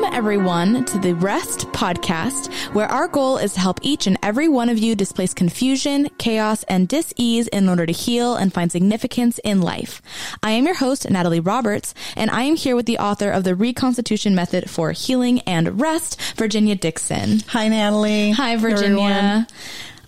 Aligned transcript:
Welcome, 0.00 0.16
everyone, 0.16 0.84
to 0.86 0.98
the 0.98 1.12
Rest 1.12 1.66
Podcast, 1.72 2.50
where 2.72 2.86
our 2.86 3.06
goal 3.06 3.36
is 3.36 3.52
to 3.52 3.60
help 3.60 3.80
each 3.82 4.06
and 4.06 4.16
every 4.22 4.48
one 4.48 4.70
of 4.70 4.78
you 4.78 4.96
displace 4.96 5.34
confusion, 5.34 6.08
chaos, 6.16 6.62
and 6.62 6.88
dis-ease 6.88 7.48
in 7.48 7.68
order 7.68 7.84
to 7.84 7.92
heal 7.92 8.34
and 8.34 8.50
find 8.50 8.72
significance 8.72 9.38
in 9.40 9.60
life. 9.60 10.00
I 10.42 10.52
am 10.52 10.64
your 10.64 10.76
host, 10.76 11.10
Natalie 11.10 11.38
Roberts, 11.38 11.92
and 12.16 12.30
I 12.30 12.44
am 12.44 12.56
here 12.56 12.76
with 12.76 12.86
the 12.86 12.96
author 12.96 13.30
of 13.30 13.44
the 13.44 13.54
Reconstitution 13.54 14.34
Method 14.34 14.70
for 14.70 14.92
Healing 14.92 15.40
and 15.40 15.78
Rest, 15.78 16.18
Virginia 16.34 16.76
Dixon. 16.76 17.40
Hi, 17.48 17.68
Natalie. 17.68 18.30
Hi, 18.30 18.56
Virginia. 18.56 19.04
Everyone. 19.04 19.46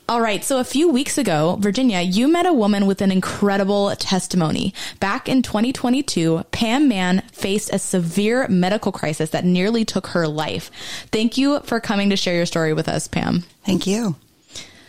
All 0.09 0.21
right. 0.21 0.43
So 0.43 0.59
a 0.59 0.65
few 0.65 0.91
weeks 0.91 1.17
ago, 1.17 1.57
Virginia, 1.61 2.01
you 2.01 2.29
met 2.29 2.45
a 2.45 2.53
woman 2.53 2.87
with 2.87 3.01
an 3.01 3.11
incredible 3.11 3.95
testimony. 3.97 4.75
Back 5.01 5.29
in 5.29 5.43
2022, 5.43 6.45
Pam 6.51 6.89
Mahon 6.89 7.23
faced 7.33 7.73
a 7.73 7.79
severe 7.79 8.47
medical 8.49 8.93
crisis 8.93 9.31
that 9.31 9.45
nearly 9.45 9.85
took 9.85 10.09
her 10.09 10.27
life. 10.27 10.71
Thank 11.13 11.39
you 11.39 11.61
for 11.61 11.81
coming 11.81 12.11
to 12.11 12.17
share 12.17 12.35
your 12.35 12.47
story 12.47 12.75
with 12.75 12.89
us, 12.89 13.07
Pam. 13.07 13.45
Thank 13.65 13.87
you. 13.87 14.17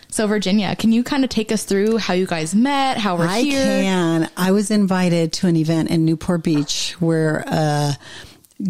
So, 0.09 0.27
Virginia, 0.27 0.75
can 0.75 0.91
you 0.91 1.03
kind 1.03 1.23
of 1.23 1.29
take 1.29 1.51
us 1.51 1.63
through 1.63 1.97
how 1.97 2.13
you 2.13 2.27
guys 2.27 2.53
met, 2.53 2.97
how 2.97 3.17
we're 3.17 3.27
I 3.27 3.41
here? 3.41 3.59
I 3.59 3.81
can. 3.81 4.29
I 4.37 4.51
was 4.51 4.69
invited 4.69 5.33
to 5.33 5.47
an 5.47 5.55
event 5.55 5.89
in 5.89 6.05
Newport 6.05 6.43
Beach 6.43 6.95
where 6.99 7.43
a 7.47 7.97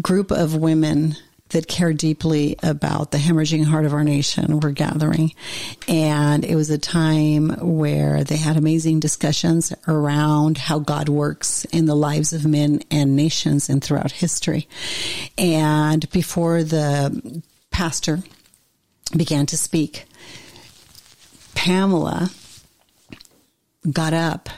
group 0.00 0.30
of 0.30 0.54
women 0.56 1.16
that 1.54 1.68
care 1.68 1.92
deeply 1.92 2.56
about 2.62 3.12
the 3.12 3.18
hemorrhaging 3.18 3.64
heart 3.64 3.86
of 3.86 3.94
our 3.94 4.04
nation 4.04 4.60
were 4.60 4.72
gathering. 4.72 5.32
And 5.88 6.44
it 6.44 6.56
was 6.56 6.68
a 6.68 6.78
time 6.78 7.50
where 7.60 8.24
they 8.24 8.36
had 8.36 8.56
amazing 8.56 9.00
discussions 9.00 9.72
around 9.88 10.58
how 10.58 10.80
God 10.80 11.08
works 11.08 11.64
in 11.66 11.86
the 11.86 11.94
lives 11.94 12.32
of 12.32 12.44
men 12.44 12.82
and 12.90 13.16
nations 13.16 13.70
and 13.70 13.82
throughout 13.82 14.10
history. 14.10 14.68
And 15.38 16.10
before 16.10 16.64
the 16.64 17.42
pastor 17.70 18.18
began 19.16 19.46
to 19.46 19.56
speak, 19.56 20.06
Pamela 21.54 22.30
got 23.90 24.12
up 24.12 24.48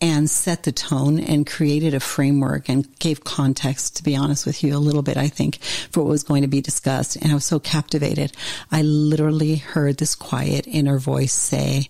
and 0.00 0.28
set 0.28 0.64
the 0.64 0.72
tone 0.72 1.18
and 1.18 1.46
created 1.46 1.94
a 1.94 2.00
framework 2.00 2.68
and 2.68 2.98
gave 2.98 3.24
context, 3.24 3.96
to 3.96 4.02
be 4.02 4.16
honest 4.16 4.44
with 4.44 4.62
you, 4.62 4.76
a 4.76 4.78
little 4.78 5.02
bit, 5.02 5.16
I 5.16 5.28
think, 5.28 5.62
for 5.62 6.02
what 6.02 6.10
was 6.10 6.24
going 6.24 6.42
to 6.42 6.48
be 6.48 6.60
discussed. 6.60 7.16
And 7.16 7.30
I 7.30 7.34
was 7.34 7.44
so 7.44 7.58
captivated. 7.58 8.32
I 8.70 8.82
literally 8.82 9.56
heard 9.56 9.96
this 9.96 10.14
quiet 10.14 10.66
inner 10.66 10.98
voice 10.98 11.32
say, 11.32 11.88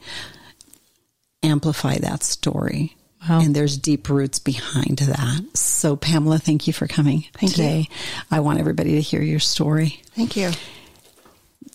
amplify 1.42 1.98
that 1.98 2.22
story. 2.22 2.96
Wow. 3.28 3.40
And 3.40 3.56
there's 3.56 3.78
deep 3.78 4.10
roots 4.10 4.38
behind 4.38 4.98
that. 4.98 5.56
So, 5.56 5.96
Pamela, 5.96 6.38
thank 6.38 6.66
you 6.66 6.74
for 6.74 6.86
coming 6.86 7.24
thank 7.32 7.52
today. 7.52 7.88
You. 7.88 7.96
I 8.30 8.40
want 8.40 8.60
everybody 8.60 8.92
to 8.92 9.00
hear 9.00 9.22
your 9.22 9.40
story. 9.40 10.02
Thank 10.14 10.36
you. 10.36 10.50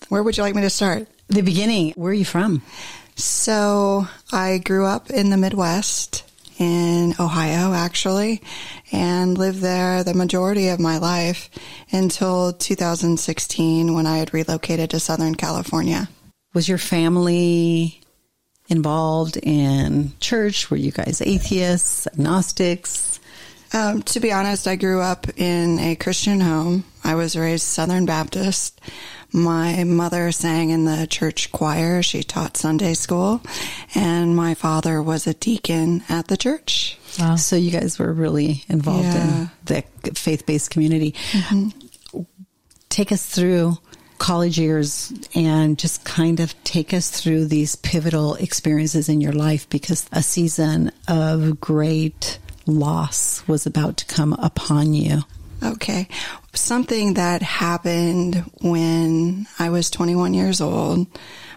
Where 0.08 0.22
would 0.22 0.36
you 0.36 0.44
like 0.44 0.54
me 0.54 0.62
to 0.62 0.70
start? 0.70 1.08
The 1.28 1.42
beginning. 1.42 1.92
Where 1.96 2.12
are 2.12 2.14
you 2.14 2.24
from? 2.24 2.62
So, 3.22 4.08
I 4.32 4.58
grew 4.58 4.86
up 4.86 5.10
in 5.10 5.30
the 5.30 5.36
Midwest 5.36 6.24
in 6.58 7.14
Ohio, 7.18 7.72
actually, 7.72 8.42
and 8.92 9.36
lived 9.36 9.60
there 9.60 10.02
the 10.02 10.14
majority 10.14 10.68
of 10.68 10.80
my 10.80 10.98
life 10.98 11.50
until 11.92 12.52
2016 12.52 13.94
when 13.94 14.06
I 14.06 14.18
had 14.18 14.32
relocated 14.32 14.90
to 14.90 15.00
Southern 15.00 15.34
California. 15.34 16.08
Was 16.54 16.68
your 16.68 16.78
family 16.78 18.00
involved 18.68 19.36
in 19.36 20.12
church? 20.20 20.70
Were 20.70 20.76
you 20.76 20.90
guys 20.90 21.20
atheists, 21.20 22.06
agnostics? 22.06 23.20
Um, 23.72 24.02
to 24.02 24.20
be 24.20 24.32
honest, 24.32 24.66
I 24.66 24.76
grew 24.76 25.00
up 25.00 25.26
in 25.38 25.78
a 25.78 25.94
Christian 25.94 26.40
home. 26.40 26.84
I 27.04 27.14
was 27.14 27.36
raised 27.36 27.64
Southern 27.64 28.04
Baptist. 28.04 28.80
My 29.32 29.84
mother 29.84 30.32
sang 30.32 30.70
in 30.70 30.84
the 30.84 31.06
church 31.06 31.52
choir. 31.52 32.02
She 32.02 32.22
taught 32.22 32.56
Sunday 32.56 32.94
school 32.94 33.40
and 33.94 34.34
my 34.34 34.54
father 34.54 35.02
was 35.02 35.26
a 35.26 35.34
deacon 35.34 36.02
at 36.08 36.28
the 36.28 36.36
church. 36.36 36.98
Wow. 37.18 37.36
So 37.36 37.56
you 37.56 37.70
guys 37.70 37.98
were 37.98 38.12
really 38.12 38.64
involved 38.68 39.04
yeah. 39.04 39.40
in 39.40 39.50
the 39.64 39.84
faith-based 40.14 40.70
community. 40.70 41.12
Mm-hmm. 41.32 42.20
Take 42.88 43.12
us 43.12 43.24
through 43.24 43.78
college 44.18 44.58
years 44.58 45.12
and 45.34 45.78
just 45.78 46.04
kind 46.04 46.40
of 46.40 46.54
take 46.62 46.92
us 46.92 47.08
through 47.08 47.46
these 47.46 47.76
pivotal 47.76 48.34
experiences 48.34 49.08
in 49.08 49.20
your 49.20 49.32
life 49.32 49.68
because 49.70 50.06
a 50.12 50.22
season 50.22 50.92
of 51.08 51.60
great 51.60 52.38
loss 52.66 53.46
was 53.48 53.64
about 53.64 53.96
to 53.96 54.04
come 54.04 54.34
upon 54.34 54.92
you. 54.92 55.20
Okay. 55.62 56.08
Something 56.52 57.14
that 57.14 57.42
happened 57.42 58.44
when 58.60 59.46
I 59.58 59.70
was 59.70 59.90
21 59.90 60.34
years 60.34 60.60
old. 60.60 61.06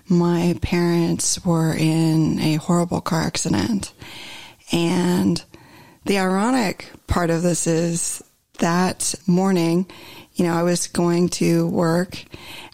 My 0.08 0.56
parents 0.62 1.44
were 1.44 1.74
in 1.74 2.40
a 2.40 2.56
horrible 2.56 3.02
car 3.02 3.22
accident. 3.22 3.92
And 4.72 5.44
the 6.06 6.20
ironic 6.20 6.90
part 7.08 7.30
of 7.30 7.42
this 7.42 7.66
is 7.66 8.24
that 8.60 9.16
morning, 9.26 9.88
you 10.36 10.46
know, 10.46 10.54
I 10.54 10.64
was 10.64 10.88
going 10.88 11.30
to 11.30 11.68
work 11.68 12.24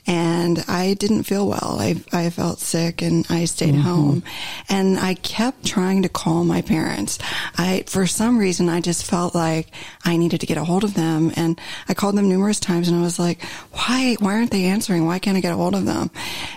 and 0.10 0.66
I 0.68 0.96
didn't 0.96 1.24
feel 1.24 1.48
well. 1.48 1.78
I, 1.80 1.96
I 2.12 2.32
felt 2.32 2.60
sick 2.60 3.04
and 3.04 3.28
I 3.30 3.46
stayed 3.46 3.76
mm-hmm. 3.76 3.82
home 3.82 4.24
and 4.68 4.98
I 4.98 5.14
kept 5.14 5.64
trying 5.64 6.02
to 6.02 6.10
call 6.10 6.44
my 6.44 6.64
parents. 6.64 7.20
I, 7.60 7.84
for 7.86 8.08
some 8.08 8.40
reason, 8.40 8.70
I 8.70 8.82
just 8.82 9.06
felt 9.06 9.36
like 9.36 9.68
I 10.04 10.18
needed 10.18 10.42
to 10.42 10.48
get 10.48 10.58
a 10.58 10.64
hold 10.64 10.84
of 10.84 10.96
them 10.96 11.32
and 11.36 11.62
I 11.88 11.94
called 11.94 12.16
them 12.16 12.28
numerous 12.28 12.60
times 12.60 12.88
and 12.88 12.98
I 12.98 13.04
was 13.04 13.20
like, 13.20 13.44
why, 13.72 14.16
why 14.20 14.34
aren't 14.34 14.50
they 14.50 14.66
answering? 14.66 15.06
Why 15.06 15.20
can't 15.20 15.38
I 15.38 15.42
get 15.42 15.54
a 15.54 15.58
hold 15.58 15.76
of 15.76 15.86
them? 15.86 16.10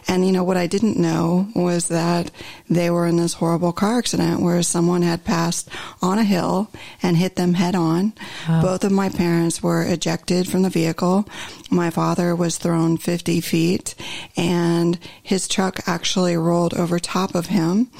And 0.09 0.25
you 0.25 0.33
know, 0.33 0.45
what 0.45 0.57
I 0.57 0.67
didn't 0.67 0.97
know 0.97 1.47
was 1.55 1.89
that 1.89 2.31
they 2.71 2.89
were 2.89 3.07
in 3.07 3.19
this 3.19 3.35
horrible 3.35 3.75
car 3.75 3.99
accident 3.99 4.41
where 4.41 4.63
someone 4.63 5.03
had 5.03 5.27
passed 5.27 5.69
on 6.01 6.19
a 6.19 6.25
hill 6.25 6.71
and 7.03 7.19
hit 7.19 7.37
them 7.37 7.53
head 7.53 7.75
on. 7.75 8.15
Both 8.63 8.85
of 8.85 8.93
my 8.93 9.11
parents 9.11 9.63
were 9.63 9.83
ejected 9.83 10.49
from 10.49 10.63
the 10.63 10.71
vehicle. 10.71 11.29
My 11.71 11.91
father 11.91 12.35
was 12.35 12.57
thrown 12.57 12.97
50 12.97 13.42
feet 13.43 13.95
and 14.37 14.99
his 15.23 15.49
truck 15.49 15.81
actually 15.87 16.37
rolled 16.37 16.75
over 16.75 16.99
top 16.99 17.35
of 17.35 17.47
him. 17.47 17.91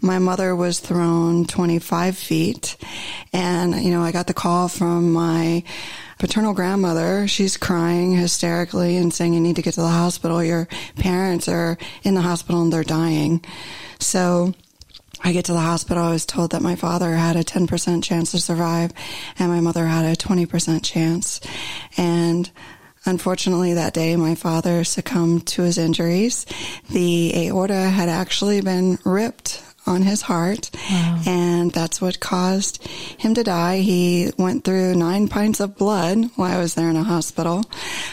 My 0.00 0.18
mother 0.18 0.54
was 0.54 0.80
thrown 0.80 1.46
25 1.46 2.16
feet 2.16 2.76
and, 3.32 3.74
you 3.82 3.90
know, 3.90 4.02
I 4.02 4.12
got 4.12 4.26
the 4.26 4.34
call 4.34 4.68
from 4.68 5.12
my 5.12 5.62
paternal 6.18 6.52
grandmother. 6.52 7.28
She's 7.28 7.56
crying 7.56 8.12
hysterically 8.12 8.96
and 8.96 9.12
saying, 9.14 9.34
you 9.34 9.40
need 9.40 9.56
to 9.56 9.62
get 9.62 9.74
to 9.74 9.80
the 9.80 9.88
hospital. 9.88 10.42
Your 10.42 10.68
parents 10.96 11.48
are 11.48 11.78
in 12.02 12.14
the 12.14 12.20
hospital 12.20 12.62
and 12.62 12.72
they're 12.72 12.84
dying. 12.84 13.44
So 14.00 14.54
I 15.22 15.32
get 15.32 15.46
to 15.46 15.52
the 15.52 15.60
hospital. 15.60 16.04
I 16.04 16.12
was 16.12 16.26
told 16.26 16.52
that 16.52 16.62
my 16.62 16.76
father 16.76 17.14
had 17.14 17.36
a 17.36 17.44
10% 17.44 18.02
chance 18.02 18.30
to 18.32 18.38
survive 18.38 18.92
and 19.38 19.50
my 19.50 19.60
mother 19.60 19.86
had 19.86 20.04
a 20.04 20.16
20% 20.16 20.84
chance. 20.84 21.40
And 21.96 22.50
Unfortunately, 23.08 23.72
that 23.72 23.94
day 23.94 24.16
my 24.16 24.34
father 24.34 24.84
succumbed 24.84 25.46
to 25.46 25.62
his 25.62 25.78
injuries. 25.78 26.44
The 26.90 27.48
aorta 27.48 27.72
had 27.72 28.10
actually 28.10 28.60
been 28.60 28.98
ripped 29.02 29.62
on 29.88 30.02
his 30.02 30.22
heart. 30.22 30.70
Wow. 30.90 31.22
And 31.26 31.72
that's 31.72 32.00
what 32.00 32.20
caused 32.20 32.86
him 32.86 33.34
to 33.34 33.42
die. 33.42 33.78
He 33.78 34.30
went 34.38 34.64
through 34.64 34.94
nine 34.94 35.28
pints 35.28 35.60
of 35.60 35.76
blood 35.76 36.30
while 36.36 36.56
I 36.56 36.60
was 36.60 36.74
there 36.74 36.90
in 36.90 36.96
a 36.96 37.02
hospital. 37.02 37.64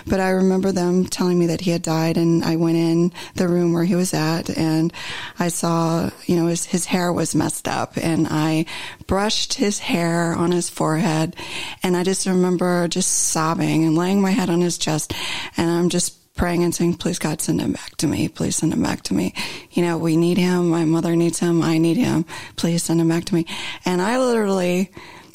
But 0.07 0.19
I 0.19 0.30
remember 0.30 0.72
them 0.72 1.06
telling 1.06 1.38
me 1.38 1.48
that 1.48 1.62
he 1.62 1.72
had 1.72 1.81
died 1.81 2.18
and 2.18 2.44
I 2.44 2.56
went 2.56 2.77
in 2.77 3.12
the 3.36 3.48
room 3.48 3.74
where 3.74 3.83
he 3.83 3.95
was 3.95 4.13
at 4.13 4.50
and 4.50 4.92
I 5.38 5.50
saw, 5.50 6.10
you 6.25 6.36
know, 6.36 6.48
his, 6.48 6.66
his 6.66 6.86
hair 6.86 7.12
was 7.12 7.36
messed 7.36 7.68
up 7.68 7.98
and 7.98 8.28
I 8.30 8.66
brushed 9.07 9.56
his 9.56 9.80
hair 9.80 10.33
on 10.33 10.51
his 10.51 10.69
forehead 10.69 11.36
and 11.83 11.95
I 11.98 12.04
just 12.04 12.25
remember 12.25 12.88
just 12.88 13.12
sobbing 13.30 13.83
and 13.83 13.98
laying 13.98 14.21
my 14.21 14.31
head 14.31 14.50
on 14.50 14.62
his 14.62 14.78
chest 14.78 15.13
and 15.57 15.69
I'm 15.69 15.89
just 15.89 16.25
praying 16.35 16.63
and 16.63 16.75
saying, 16.75 16.95
please 16.95 17.17
God, 17.17 17.41
send 17.41 17.61
him 17.61 17.71
back 17.71 17.95
to 17.97 18.07
me. 18.07 18.27
Please 18.27 18.57
send 18.57 18.73
him 18.73 18.83
back 18.83 19.01
to 19.03 19.13
me. 19.13 19.33
You 19.71 19.83
know, 19.83 19.97
we 19.97 20.17
need 20.17 20.37
him. 20.37 20.69
My 20.69 20.85
mother 20.85 21.15
needs 21.15 21.39
him. 21.39 21.61
I 21.61 21.77
need 21.77 21.97
him. 21.97 22.25
Please 22.57 22.83
send 22.83 22.99
him 22.99 23.07
back 23.07 23.25
to 23.25 23.35
me. 23.35 23.45
And 23.85 24.01
I 24.01 24.19
literally 24.19 24.91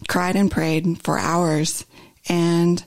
cried 0.09 0.37
and 0.37 0.51
prayed 0.51 1.03
for 1.03 1.19
hours. 1.19 1.87
And 2.29 2.85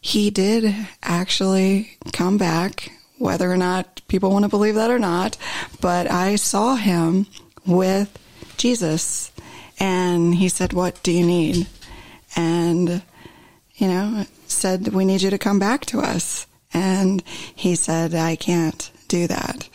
he 0.00 0.30
did 0.30 0.74
actually 1.02 1.98
come 2.12 2.38
back, 2.38 2.92
whether 3.18 3.50
or 3.50 3.56
not 3.56 4.00
people 4.08 4.30
want 4.30 4.44
to 4.44 4.48
believe 4.48 4.76
that 4.76 4.90
or 4.90 4.98
not. 4.98 5.36
But 5.80 6.10
I 6.10 6.36
saw 6.36 6.76
him 6.76 7.26
with 7.66 8.16
Jesus. 8.56 9.32
And 9.78 10.34
he 10.34 10.48
said, 10.48 10.72
what 10.72 11.02
do 11.02 11.10
you 11.10 11.26
need? 11.26 11.66
And, 12.36 13.02
you 13.74 13.88
know, 13.88 14.24
said, 14.46 14.88
we 14.88 15.04
need 15.04 15.22
you 15.22 15.30
to 15.30 15.38
come 15.38 15.58
back 15.58 15.84
to 15.86 16.00
us. 16.00 16.46
And 16.72 17.22
he 17.54 17.74
said, 17.74 18.14
I 18.14 18.36
can't 18.36 18.90
do 19.08 19.26
that. 19.26 19.68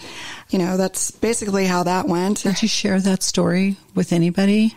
You 0.49 0.59
know, 0.59 0.77
that's 0.77 1.11
basically 1.11 1.65
how 1.65 1.83
that 1.83 2.07
went. 2.07 2.43
Did 2.43 2.61
you 2.61 2.67
share 2.67 2.99
that 3.01 3.23
story 3.23 3.77
with 3.93 4.13
anybody? 4.13 4.73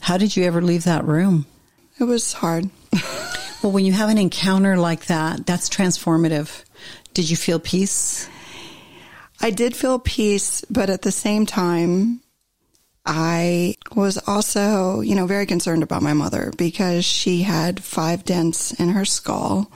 How 0.00 0.16
did 0.16 0.36
you 0.36 0.44
ever 0.44 0.60
leave 0.60 0.84
that 0.84 1.04
room? 1.04 1.46
It 1.98 2.04
was 2.04 2.32
hard. 2.32 2.70
Well, 3.62 3.72
when 3.72 3.84
you 3.84 3.92
have 3.92 4.08
an 4.08 4.16
encounter 4.16 4.78
like 4.78 5.06
that, 5.06 5.44
that's 5.44 5.68
transformative. 5.68 6.64
Did 7.12 7.28
you 7.28 7.36
feel 7.36 7.58
peace? 7.58 8.26
I 9.42 9.50
did 9.50 9.76
feel 9.76 9.98
peace, 9.98 10.64
but 10.70 10.88
at 10.88 11.02
the 11.02 11.12
same 11.12 11.44
time, 11.44 12.22
I 13.04 13.74
was 13.94 14.18
also, 14.26 15.00
you 15.00 15.14
know, 15.14 15.26
very 15.26 15.44
concerned 15.44 15.82
about 15.82 16.02
my 16.02 16.14
mother 16.14 16.52
because 16.56 17.04
she 17.04 17.42
had 17.42 17.82
five 17.84 18.24
dents 18.24 18.72
in 18.72 18.90
her 18.90 19.04
skull 19.04 19.70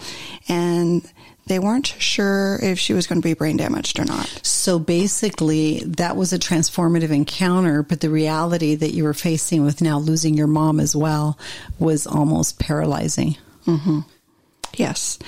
and 0.48 1.02
they 1.46 1.58
weren't 1.58 1.86
sure 1.86 2.58
if 2.62 2.78
she 2.78 2.94
was 2.94 3.06
going 3.06 3.20
to 3.20 3.26
be 3.26 3.34
brain 3.34 3.56
damaged 3.56 3.98
or 3.98 4.04
not. 4.04 4.26
So 4.42 4.78
basically, 4.78 5.80
that 5.80 6.16
was 6.16 6.32
a 6.32 6.38
transformative 6.38 7.10
encounter, 7.10 7.82
but 7.82 8.00
the 8.00 8.10
reality 8.10 8.74
that 8.74 8.94
you 8.94 9.04
were 9.04 9.14
facing 9.14 9.64
with 9.64 9.82
now 9.82 9.98
losing 9.98 10.34
your 10.34 10.46
mom 10.46 10.80
as 10.80 10.96
well 10.96 11.38
was 11.78 12.06
almost 12.06 12.58
paralyzing. 12.58 13.36
Mm-hmm. 13.66 14.00
Yes. 14.76 15.18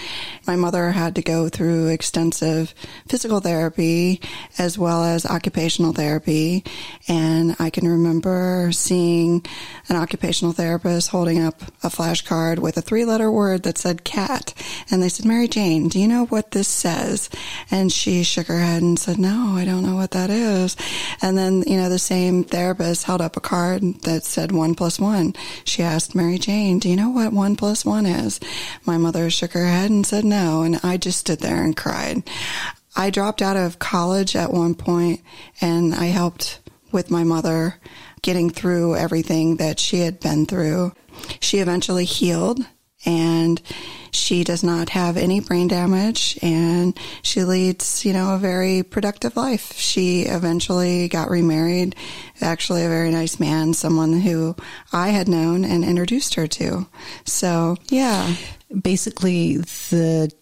My 0.46 0.56
mother 0.56 0.90
had 0.90 1.14
to 1.16 1.22
go 1.22 1.48
through 1.48 1.88
extensive 1.88 2.74
physical 3.08 3.40
therapy 3.40 4.20
as 4.58 4.78
well 4.78 5.02
as 5.02 5.26
occupational 5.26 5.92
therapy. 5.92 6.64
And 7.08 7.56
I 7.58 7.70
can 7.70 7.88
remember 7.88 8.70
seeing 8.72 9.44
an 9.88 9.96
occupational 9.96 10.52
therapist 10.52 11.08
holding 11.08 11.42
up 11.42 11.62
a 11.82 11.88
flashcard 11.88 12.58
with 12.58 12.76
a 12.76 12.82
three 12.82 13.04
letter 13.04 13.30
word 13.30 13.64
that 13.64 13.78
said 13.78 14.04
cat. 14.04 14.54
And 14.90 15.02
they 15.02 15.08
said, 15.08 15.26
Mary 15.26 15.48
Jane, 15.48 15.88
do 15.88 15.98
you 15.98 16.08
know 16.08 16.26
what 16.26 16.52
this 16.52 16.68
says? 16.68 17.28
And 17.70 17.92
she 17.92 18.22
shook 18.22 18.46
her 18.46 18.60
head 18.60 18.82
and 18.82 18.98
said, 18.98 19.18
no, 19.18 19.54
I 19.56 19.64
don't 19.64 19.84
know 19.84 19.96
what 19.96 20.12
that 20.12 20.30
is. 20.30 20.76
And 21.22 21.36
then, 21.36 21.62
you 21.66 21.76
know, 21.76 21.88
the 21.88 21.98
same 21.98 22.44
therapist 22.44 23.04
held 23.04 23.20
up 23.20 23.36
a 23.36 23.40
card 23.40 23.82
that 24.02 24.24
said 24.24 24.52
one 24.52 24.74
plus 24.74 25.00
one. 25.00 25.34
She 25.64 25.82
asked 25.82 26.14
Mary 26.14 26.38
Jane, 26.38 26.78
do 26.78 26.88
you 26.88 26.96
know 26.96 27.10
what 27.10 27.32
one 27.32 27.56
plus 27.56 27.84
one 27.84 28.06
is? 28.06 28.40
My 28.84 28.96
mother 28.96 29.30
shook 29.36 29.52
her 29.52 29.66
head 29.66 29.90
and 29.90 30.06
said 30.06 30.24
no. 30.24 30.62
And 30.62 30.80
I 30.82 30.96
just 30.96 31.18
stood 31.20 31.40
there 31.40 31.62
and 31.62 31.76
cried. 31.76 32.22
I 32.96 33.10
dropped 33.10 33.42
out 33.42 33.56
of 33.56 33.78
college 33.78 34.34
at 34.34 34.52
one 34.52 34.74
point 34.74 35.20
and 35.60 35.94
I 35.94 36.06
helped 36.06 36.60
with 36.92 37.10
my 37.10 37.24
mother 37.24 37.76
getting 38.22 38.48
through 38.50 38.96
everything 38.96 39.56
that 39.56 39.78
she 39.78 40.00
had 40.00 40.18
been 40.18 40.46
through. 40.46 40.92
She 41.40 41.58
eventually 41.58 42.04
healed 42.04 42.66
and 43.04 43.60
she 44.10 44.44
does 44.44 44.64
not 44.64 44.88
have 44.90 45.16
any 45.16 45.40
brain 45.40 45.68
damage 45.68 46.38
and 46.42 46.98
she 47.22 47.44
leads, 47.44 48.04
you 48.04 48.12
know, 48.12 48.34
a 48.34 48.38
very 48.38 48.82
productive 48.82 49.36
life. 49.36 49.74
She 49.74 50.22
eventually 50.22 51.08
got 51.08 51.28
remarried, 51.30 51.94
actually 52.40 52.84
a 52.84 52.88
very 52.88 53.10
nice 53.10 53.38
man, 53.38 53.74
someone 53.74 54.20
who 54.20 54.56
I 54.92 55.08
had 55.08 55.28
known 55.28 55.64
and 55.64 55.84
introduced 55.84 56.34
her 56.34 56.46
to. 56.46 56.86
So, 57.24 57.76
yeah. 57.88 58.34
Basically, 58.82 59.58
the 59.58 60.32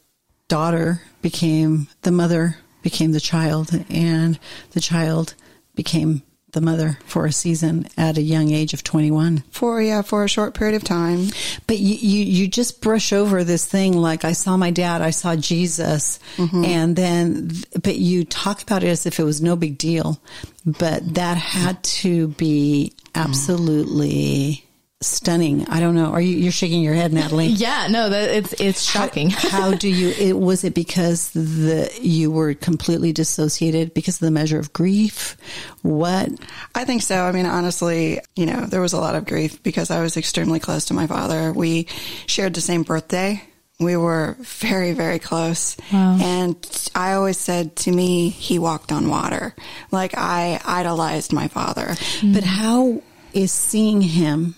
daughter 0.49 1.03
became 1.21 1.89
the 2.03 2.11
mother, 2.11 2.57
became 2.83 3.13
the 3.13 3.21
child, 3.21 3.71
and 3.91 4.39
the 4.71 4.81
child 4.81 5.35
became 5.75 6.23
the 6.55 6.61
mother 6.61 6.99
for 7.05 7.27
a 7.27 7.33
season 7.33 7.87
at 7.97 8.17
a 8.17 8.23
young 8.23 8.51
age 8.51 8.73
of 8.73 8.83
21 8.83 9.45
for 9.51 9.83
yeah 9.83 10.03
for 10.03 10.25
a 10.25 10.29
short 10.29 10.55
period 10.55 10.75
of 10.75 10.85
time. 10.85 11.29
But 11.67 11.79
you 11.79 11.95
you, 11.95 12.25
you 12.25 12.49
just 12.49 12.81
brush 12.81 13.13
over 13.13 13.45
this 13.45 13.67
thing 13.67 13.93
like 13.93 14.25
i 14.25 14.33
saw 14.33 14.57
my 14.57 14.71
dad 14.71 15.03
i 15.03 15.11
saw 15.11 15.37
jesus 15.37 16.19
mm-hmm. 16.37 16.65
and 16.65 16.97
then 16.97 17.51
but 17.83 17.97
you 17.97 18.25
talk 18.25 18.63
about 18.63 18.83
it 18.83 18.89
as 18.89 19.07
if 19.07 19.19
it 19.19 19.25
was 19.25 19.43
no 19.43 19.57
big 19.57 19.79
deal 19.79 20.21
but 20.65 21.15
that 21.15 21.37
had 21.37 21.83
to 21.83 22.29
be 22.29 22.93
absolutely 23.15 24.65
stunning. 25.05 25.67
I 25.69 25.81
don't 25.81 25.95
know. 25.95 26.07
Are 26.07 26.21
you 26.21 26.37
you're 26.37 26.53
shaking 26.53 26.83
your 26.83 26.95
head, 26.95 27.13
Natalie? 27.13 27.47
yeah, 27.49 27.87
no, 27.89 28.09
that 28.09 28.31
it's 28.31 28.53
it's 28.55 28.83
shocking. 28.83 29.31
How, 29.31 29.49
how 29.71 29.75
do 29.75 29.89
you? 29.89 30.09
It, 30.11 30.39
was 30.39 30.65
it 30.65 30.75
because 30.75 31.31
the 31.31 31.91
you 32.01 32.31
were 32.31 32.55
completely 32.55 33.13
dissociated 33.13 33.95
because 33.95 34.17
of 34.17 34.21
the 34.21 34.31
measure 34.31 34.59
of 34.59 34.73
grief? 34.73 35.37
What? 35.83 36.31
I 36.75 36.85
think 36.85 37.03
so. 37.03 37.23
I 37.25 37.33
mean, 37.33 37.47
honestly, 37.47 38.21
you 38.37 38.47
know, 38.47 38.67
there 38.67 38.81
was 38.81 38.93
a 38.93 39.01
lot 39.01 39.15
of 39.15 39.27
grief 39.27 39.63
because 39.63 39.91
I 39.91 40.01
was 40.03 40.17
extremely 40.17 40.61
close 40.61 40.87
to 40.87 40.95
my 40.95 41.07
father. 41.07 41.53
We 41.53 41.87
shared 42.27 42.55
the 42.55 42.61
same 42.61 42.83
birthday. 42.83 43.43
We 43.81 43.97
were 43.97 44.37
very, 44.39 44.93
very 44.93 45.19
close. 45.19 45.77
Wow. 45.93 46.17
And 46.21 46.91
I 46.95 47.15
always 47.15 47.39
said 47.39 47.75
to 47.77 47.91
me, 47.91 48.29
he 48.29 48.59
walked 48.59 48.93
on 48.93 49.09
water. 49.09 49.55
Like 49.91 50.15
I 50.17 50.61
idolized 50.65 51.33
my 51.33 51.49
father. 51.49 51.87
Mm. 52.21 52.35
But 52.35 52.45
how 52.45 53.03
is 53.33 53.51
seeing 53.53 54.01
him 54.01 54.55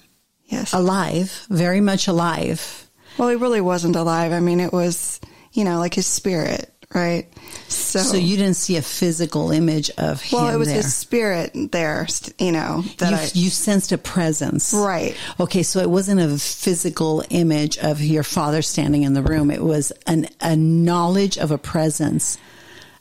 Yes. 0.49 0.73
Alive, 0.73 1.47
very 1.51 1.81
much 1.81 2.09
alive. 2.09 2.89
Well, 3.19 3.29
he 3.29 3.37
really 3.37 3.61
wasn't 3.61 3.97
alive. 3.97 4.33
I 4.33 4.41
mean, 4.41 4.61
it 4.61 4.73
was, 4.73 5.21
you 5.53 5.65
know, 5.65 5.79
like 5.79 5.95
his 5.95 6.07
spirit, 6.07 6.73
right? 6.95 7.27
So, 7.69 7.99
so 8.01 8.17
you 8.17 8.37
didn't 8.37 8.55
see 8.55 8.77
a 8.77 8.83
physical 8.83 9.51
image 9.51 9.91
of 9.91 10.23
him. 10.23 10.39
Well, 10.39 10.55
it 10.55 10.59
was 10.59 10.69
there. 10.69 10.77
his 10.77 10.95
spirit 10.95 11.73
there, 11.73 12.07
you 12.39 12.53
know. 12.53 12.83
That 12.99 13.11
you, 13.11 13.17
I, 13.17 13.31
you 13.35 13.51
sensed 13.51 13.91
a 13.91 13.99
presence, 13.99 14.73
right? 14.73 15.17
Okay, 15.41 15.63
so 15.63 15.81
it 15.81 15.91
wasn't 15.91 16.21
a 16.21 16.39
physical 16.39 17.25
image 17.31 17.79
of 17.79 18.01
your 18.01 18.23
father 18.23 18.63
standing 18.63 19.03
in 19.03 19.15
the 19.15 19.23
room. 19.23 19.51
It 19.51 19.63
was 19.63 19.93
an 20.07 20.29
a 20.41 20.55
knowledge 20.55 21.39
of 21.39 21.51
a 21.51 21.59
presence 21.59 22.39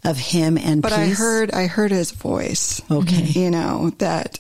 of 0.03 0.18
him 0.18 0.57
and. 0.57 0.81
But 0.81 0.94
peace. 0.94 1.00
I 1.00 1.09
heard, 1.09 1.51
I 1.51 1.68
heard 1.68 1.92
his 1.92 2.12
voice. 2.12 2.81
Okay, 2.89 3.24
you 3.24 3.51
know 3.51 3.92
that, 3.97 4.39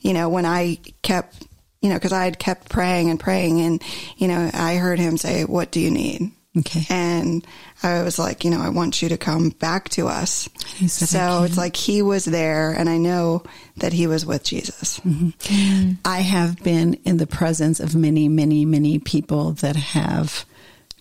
you 0.00 0.12
know, 0.12 0.28
when 0.28 0.44
I 0.44 0.78
kept 1.02 1.46
you 1.82 1.90
know, 1.90 1.96
because 1.96 2.12
I 2.12 2.24
had 2.24 2.38
kept 2.38 2.70
praying 2.70 3.10
and 3.10 3.20
praying, 3.20 3.60
and 3.60 3.82
you 4.16 4.28
know, 4.28 4.50
I 4.54 4.76
heard 4.76 4.98
him 4.98 5.18
say, 5.18 5.44
"What 5.44 5.70
do 5.70 5.80
you 5.80 5.90
need?" 5.90 6.32
Okay, 6.56 6.86
and 6.88 7.46
I 7.82 8.02
was 8.02 8.18
like, 8.18 8.44
you 8.44 8.50
know, 8.50 8.60
I 8.60 8.68
want 8.68 9.02
you 9.02 9.08
to 9.08 9.16
come 9.16 9.50
back 9.50 9.88
to 9.90 10.06
us. 10.06 10.48
So 10.86 11.44
it's 11.44 11.56
like 11.56 11.76
he 11.76 12.02
was 12.02 12.24
there, 12.24 12.72
and 12.72 12.88
I 12.88 12.98
know 12.98 13.42
that 13.78 13.92
he 13.92 14.06
was 14.06 14.24
with 14.24 14.44
Jesus. 14.44 15.00
Mm-hmm. 15.00 15.28
Mm-hmm. 15.28 15.92
I 16.04 16.20
have 16.20 16.62
been 16.62 16.94
in 17.04 17.16
the 17.16 17.26
presence 17.26 17.80
of 17.80 17.96
many, 17.96 18.28
many, 18.28 18.64
many 18.64 18.98
people 18.98 19.52
that 19.54 19.76
have 19.76 20.44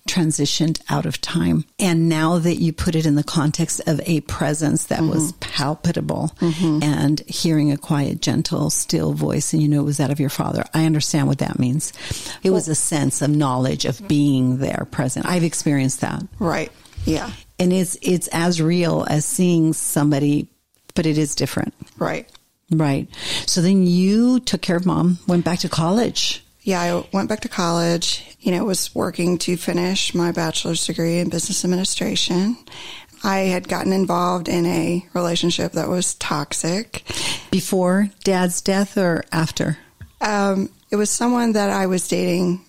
transitioned 0.07 0.81
out 0.89 1.05
of 1.05 1.21
time. 1.21 1.65
And 1.79 2.09
now 2.09 2.39
that 2.39 2.55
you 2.55 2.73
put 2.73 2.95
it 2.95 3.05
in 3.05 3.15
the 3.15 3.23
context 3.23 3.81
of 3.87 4.01
a 4.05 4.21
presence 4.21 4.85
that 4.85 4.99
mm-hmm. 4.99 5.09
was 5.09 5.31
palpable 5.33 6.33
mm-hmm. 6.39 6.83
and 6.83 7.19
hearing 7.21 7.71
a 7.71 7.77
quiet, 7.77 8.21
gentle, 8.21 8.69
still 8.69 9.13
voice, 9.13 9.53
and 9.53 9.61
you 9.61 9.67
know 9.67 9.81
it 9.81 9.85
was 9.85 9.97
that 9.97 10.11
of 10.11 10.19
your 10.19 10.29
father, 10.29 10.63
I 10.73 10.85
understand 10.85 11.27
what 11.27 11.39
that 11.39 11.59
means. 11.59 11.93
It 12.43 12.49
well, 12.49 12.53
was 12.53 12.67
a 12.67 12.75
sense 12.75 13.21
of 13.21 13.29
knowledge 13.29 13.85
of 13.85 14.07
being 14.07 14.57
there 14.57 14.87
present. 14.91 15.25
I've 15.25 15.43
experienced 15.43 16.01
that. 16.01 16.23
Right. 16.39 16.71
Yeah. 17.05 17.31
And 17.59 17.71
it's 17.71 17.97
it's 18.01 18.27
as 18.29 18.61
real 18.61 19.05
as 19.07 19.25
seeing 19.25 19.73
somebody, 19.73 20.47
but 20.95 21.05
it 21.05 21.17
is 21.17 21.35
different. 21.35 21.73
Right. 21.97 22.29
Right. 22.71 23.07
So 23.45 23.61
then 23.61 23.85
you 23.85 24.39
took 24.39 24.61
care 24.61 24.77
of 24.77 24.85
mom, 24.85 25.19
went 25.27 25.45
back 25.45 25.59
to 25.59 25.69
college 25.69 26.43
yeah, 26.63 26.79
I 26.79 27.07
went 27.11 27.29
back 27.29 27.41
to 27.41 27.49
college, 27.49 28.35
you 28.39 28.51
know, 28.51 28.63
was 28.65 28.93
working 28.93 29.37
to 29.39 29.57
finish 29.57 30.13
my 30.13 30.31
bachelor's 30.31 30.85
degree 30.85 31.17
in 31.17 31.29
business 31.29 31.65
administration. 31.65 32.57
I 33.23 33.39
had 33.39 33.67
gotten 33.67 33.93
involved 33.93 34.47
in 34.47 34.65
a 34.65 35.05
relationship 35.13 35.73
that 35.73 35.89
was 35.89 36.15
toxic. 36.15 37.03
Before 37.51 38.09
dad's 38.23 38.61
death 38.61 38.97
or 38.97 39.23
after? 39.31 39.77
Um, 40.21 40.69
it 40.91 40.95
was 40.95 41.09
someone 41.09 41.53
that 41.53 41.69
I 41.69 41.87
was 41.87 42.07
dating, 42.07 42.65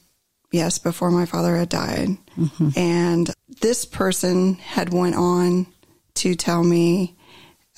yes, 0.50 0.78
before 0.78 1.10
my 1.10 1.26
father 1.26 1.56
had 1.56 1.68
died. 1.68 2.08
Mm-hmm. 2.36 2.68
And 2.76 3.30
this 3.60 3.84
person 3.84 4.54
had 4.54 4.92
went 4.92 5.16
on 5.16 5.66
to 6.14 6.34
tell 6.34 6.62
me 6.62 7.16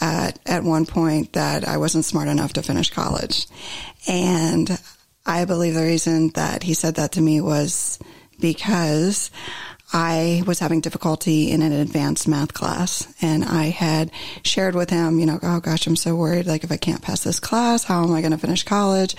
at, 0.01 0.39
at 0.47 0.65
one 0.65 0.87
point 0.87 1.33
that 1.35 1.67
I 1.67 1.77
wasn't 1.77 2.05
smart 2.05 2.29
enough 2.29 2.53
to 2.55 2.63
finish 2.63 2.91
college. 2.91 3.47
And 4.09 4.79
I 5.27 5.45
believe 5.45 5.75
the 5.75 5.83
reason 5.83 6.29
that 6.31 6.63
he 6.63 6.75
said 6.75 6.97
that 6.97 7.13
to 7.13 7.21
me 7.21 7.41
was 7.41 7.99
because 8.41 9.31
I 9.93 10.43
was 10.45 10.59
having 10.59 10.81
difficulty 10.81 11.53
in 11.53 11.63
an 11.63 11.73
advanced 11.73 12.27
math 12.27 12.53
class 12.53 13.07
and 13.23 13.45
I 13.45 13.67
had 13.67 14.11
shared 14.43 14.75
with 14.75 14.91
him, 14.91 15.21
you 15.21 15.27
know, 15.27 15.39
oh 15.41 15.61
gosh, 15.61 15.87
I'm 15.87 15.95
so 15.95 16.17
worried. 16.17 16.47
Like 16.47 16.65
if 16.65 16.73
I 16.73 16.77
can't 16.77 17.01
pass 17.01 17.23
this 17.23 17.39
class, 17.39 17.85
how 17.85 18.03
am 18.03 18.13
I 18.13 18.21
going 18.21 18.33
to 18.33 18.39
finish 18.39 18.65
college? 18.65 19.15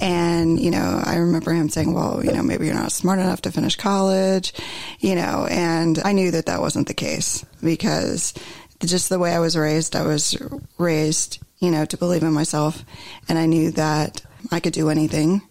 And, 0.00 0.60
you 0.60 0.70
know, 0.70 1.02
I 1.04 1.16
remember 1.16 1.52
him 1.52 1.68
saying, 1.68 1.92
well, 1.92 2.24
you 2.24 2.32
know, 2.32 2.42
maybe 2.42 2.66
you're 2.66 2.74
not 2.74 2.92
smart 2.92 3.18
enough 3.18 3.42
to 3.42 3.50
finish 3.50 3.74
college, 3.74 4.52
you 5.00 5.16
know, 5.16 5.48
and 5.50 5.98
I 6.04 6.12
knew 6.12 6.30
that 6.30 6.46
that 6.46 6.60
wasn't 6.60 6.86
the 6.86 6.94
case 6.94 7.44
because 7.62 8.32
just 8.80 9.08
the 9.08 9.18
way 9.18 9.32
I 9.32 9.40
was 9.40 9.56
raised, 9.56 9.96
I 9.96 10.06
was 10.06 10.36
raised, 10.78 11.40
you 11.58 11.70
know, 11.72 11.84
to 11.84 11.96
believe 11.96 12.22
in 12.22 12.32
myself 12.32 12.84
and 13.28 13.38
I 13.38 13.46
knew 13.46 13.72
that 13.72 14.22
I 14.50 14.60
could 14.60 14.72
do 14.72 14.90
anything. 14.90 15.42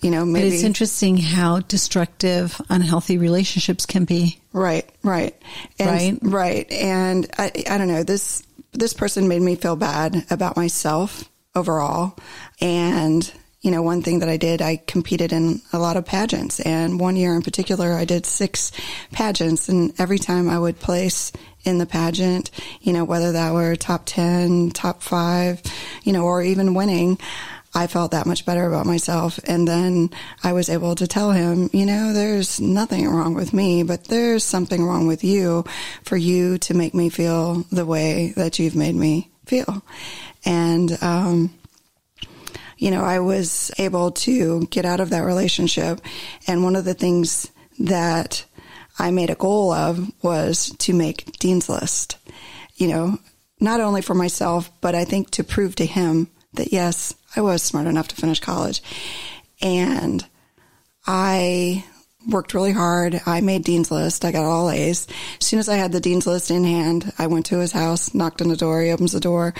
You 0.00 0.10
know, 0.10 0.24
maybe. 0.24 0.48
But 0.48 0.54
it's 0.54 0.64
interesting 0.64 1.16
how 1.16 1.60
destructive 1.60 2.60
unhealthy 2.68 3.18
relationships 3.18 3.86
can 3.86 4.04
be. 4.04 4.40
Right, 4.52 4.88
right. 5.04 5.40
And, 5.78 6.18
right. 6.22 6.66
Right. 6.68 6.72
And 6.72 7.30
I, 7.38 7.52
I 7.70 7.78
don't 7.78 7.86
know, 7.86 8.02
this, 8.02 8.42
this 8.72 8.94
person 8.94 9.28
made 9.28 9.42
me 9.42 9.54
feel 9.54 9.76
bad 9.76 10.26
about 10.28 10.56
myself 10.56 11.30
overall. 11.54 12.16
And, 12.60 13.32
you 13.60 13.70
know, 13.70 13.82
one 13.82 14.02
thing 14.02 14.18
that 14.18 14.28
I 14.28 14.38
did, 14.38 14.60
I 14.60 14.82
competed 14.88 15.32
in 15.32 15.62
a 15.72 15.78
lot 15.78 15.96
of 15.96 16.04
pageants. 16.04 16.58
And 16.58 16.98
one 16.98 17.14
year 17.14 17.36
in 17.36 17.42
particular, 17.42 17.92
I 17.92 18.04
did 18.04 18.26
six 18.26 18.72
pageants. 19.12 19.68
And 19.68 19.92
every 20.00 20.18
time 20.18 20.50
I 20.50 20.58
would 20.58 20.80
place 20.80 21.30
in 21.64 21.78
the 21.78 21.86
pageant, 21.86 22.50
you 22.80 22.92
know, 22.92 23.04
whether 23.04 23.30
that 23.32 23.52
were 23.52 23.76
top 23.76 24.02
10, 24.06 24.70
top 24.70 25.00
five, 25.00 25.62
you 26.02 26.12
know, 26.12 26.24
or 26.24 26.42
even 26.42 26.74
winning, 26.74 27.18
I 27.74 27.86
felt 27.86 28.10
that 28.10 28.26
much 28.26 28.44
better 28.44 28.66
about 28.66 28.86
myself. 28.86 29.40
And 29.44 29.66
then 29.66 30.10
I 30.42 30.52
was 30.52 30.68
able 30.68 30.94
to 30.94 31.06
tell 31.06 31.32
him, 31.32 31.70
you 31.72 31.86
know, 31.86 32.12
there's 32.12 32.60
nothing 32.60 33.08
wrong 33.08 33.34
with 33.34 33.54
me, 33.54 33.82
but 33.82 34.04
there's 34.04 34.44
something 34.44 34.84
wrong 34.84 35.06
with 35.06 35.24
you 35.24 35.64
for 36.02 36.16
you 36.16 36.58
to 36.58 36.74
make 36.74 36.92
me 36.94 37.08
feel 37.08 37.64
the 37.72 37.86
way 37.86 38.34
that 38.36 38.58
you've 38.58 38.76
made 38.76 38.94
me 38.94 39.30
feel. 39.46 39.82
And, 40.44 41.02
um, 41.02 41.54
you 42.76 42.90
know, 42.90 43.04
I 43.04 43.20
was 43.20 43.70
able 43.78 44.10
to 44.10 44.66
get 44.66 44.84
out 44.84 45.00
of 45.00 45.10
that 45.10 45.20
relationship. 45.20 46.00
And 46.46 46.64
one 46.64 46.76
of 46.76 46.84
the 46.84 46.94
things 46.94 47.50
that 47.78 48.44
I 48.98 49.10
made 49.10 49.30
a 49.30 49.34
goal 49.34 49.72
of 49.72 50.12
was 50.22 50.74
to 50.78 50.92
make 50.92 51.38
Dean's 51.38 51.68
List, 51.68 52.18
you 52.76 52.88
know, 52.88 53.18
not 53.60 53.80
only 53.80 54.02
for 54.02 54.14
myself, 54.14 54.70
but 54.80 54.94
I 54.94 55.04
think 55.04 55.30
to 55.30 55.44
prove 55.44 55.76
to 55.76 55.86
him 55.86 56.28
that 56.54 56.72
yes, 56.72 57.14
I 57.36 57.40
was 57.40 57.62
smart 57.62 57.86
enough 57.86 58.08
to 58.08 58.16
finish 58.16 58.40
college. 58.40 58.82
And 59.60 60.24
I 61.06 61.84
worked 62.28 62.54
really 62.54 62.72
hard. 62.72 63.20
I 63.26 63.40
made 63.40 63.64
Dean's 63.64 63.90
List. 63.90 64.24
I 64.24 64.32
got 64.32 64.44
all 64.44 64.70
A's. 64.70 65.06
As 65.40 65.46
soon 65.46 65.58
as 65.58 65.68
I 65.68 65.76
had 65.76 65.92
the 65.92 66.00
Dean's 66.00 66.26
List 66.26 66.50
in 66.50 66.64
hand, 66.64 67.12
I 67.18 67.26
went 67.26 67.46
to 67.46 67.58
his 67.58 67.72
house, 67.72 68.14
knocked 68.14 68.42
on 68.42 68.48
the 68.48 68.56
door. 68.56 68.82
He 68.82 68.90
opens 68.90 69.12
the 69.12 69.20
door 69.20 69.54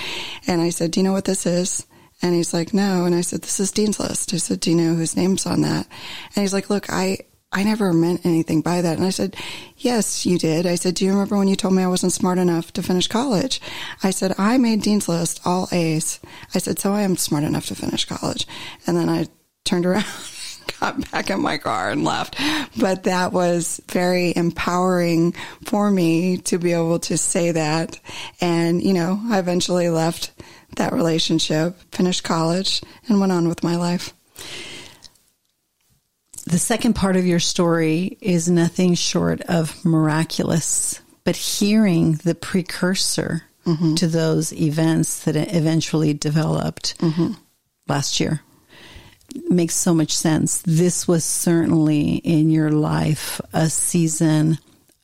and 0.47 0.61
I 0.61 0.71
said, 0.71 0.93
do 0.93 1.01
you 1.01 1.05
know 1.05 1.13
what 1.13 1.25
this 1.25 1.47
is? 1.47 1.87
And 2.21 2.35
he's 2.35 2.55
like, 2.55 2.73
no. 2.73 3.05
And 3.05 3.15
I 3.15 3.23
said, 3.23 3.43
this 3.43 3.59
is 3.59 3.73
Dean's 3.73 3.99
List. 3.99 4.33
I 4.33 4.37
said, 4.37 4.61
do 4.61 4.71
you 4.71 4.77
know 4.77 4.95
whose 4.95 5.17
name's 5.17 5.45
on 5.45 5.63
that? 5.63 5.89
And 6.37 6.43
he's 6.43 6.53
like, 6.53 6.71
look, 6.71 6.89
I, 6.89 7.19
I 7.53 7.65
never 7.65 7.93
meant 7.93 8.25
anything 8.25 8.63
by 8.63 8.81
that. 8.81 8.97
And 8.97 9.07
I 9.07 9.11
said, 9.11 9.37
yes, 9.77 10.25
you 10.25 10.39
did. 10.39 10.67
I 10.67 10.75
said, 10.75 10.95
do 10.95 11.05
you 11.05 11.13
remember 11.13 11.37
when 11.37 11.49
you 11.49 11.57
told 11.57 11.75
me 11.75 11.83
I 11.83 11.89
wasn't 11.89 12.13
smart 12.13 12.39
enough 12.39 12.73
to 12.73 12.83
finish 12.83 13.09
college? 13.09 13.61
I 14.03 14.11
said, 14.11 14.35
I 14.39 14.57
made 14.57 14.83
Dean's 14.83 15.09
List 15.09 15.41
all 15.45 15.69
A's. 15.71 16.19
I 16.55 16.59
said, 16.59 16.79
so 16.79 16.93
I 16.93 17.03
am 17.03 17.17
smart 17.17 17.45
enough 17.45 17.67
to 17.67 17.75
finish 17.75 18.07
college. 18.07 18.47
And 18.87 18.97
then 18.97 19.09
I 19.09 19.27
turned 19.65 19.87
around. 19.87 20.07
got 20.81 21.11
back 21.11 21.31
in 21.31 21.41
my 21.41 21.59
car 21.59 21.91
and 21.91 22.05
left. 22.05 22.37
But 22.79 23.05
that 23.05 23.33
was 23.33 23.81
very 23.91 24.33
empowering 24.35 25.33
for 25.65 25.91
me 25.91 26.39
to 26.39 26.59
be 26.59 26.73
able 26.73 26.99
to 27.01 27.19
say 27.19 27.53
that. 27.53 27.99
And, 28.41 28.83
you 28.83 28.93
know, 28.93 29.21
I 29.29 29.39
eventually 29.39 29.89
left 29.91 30.33
that 30.77 30.93
relationship, 30.93 31.77
finished 31.93 32.25
college, 32.25 32.83
and 33.09 33.21
went 33.21 33.33
on 33.33 33.49
with 33.49 33.63
my 33.63 33.77
life. 33.77 34.15
The 36.53 36.59
second 36.59 36.93
part 36.93 37.17
of 37.17 37.25
your 37.25 37.41
story 37.41 38.19
is 38.21 38.51
nothing 38.51 38.95
short 38.95 39.41
of 39.49 39.83
miraculous, 39.87 41.01
but 41.25 41.35
hearing 41.35 42.17
the 42.25 42.35
precursor 42.35 43.45
mm-hmm. 43.65 43.95
to 43.95 44.07
those 44.07 44.53
events 44.53 45.25
that 45.25 45.35
eventually 45.35 46.13
developed 46.13 46.99
mm-hmm. 46.99 47.33
last 47.89 48.21
year 48.21 48.43
makes 49.49 49.75
so 49.75 49.95
much 49.95 50.15
sense. 50.15 50.61
This 50.67 51.09
was 51.09 51.25
certainly 51.25 52.17
in 52.17 52.51
your 52.51 52.71
life 52.71 53.41
a 53.55 53.71
season 53.71 54.59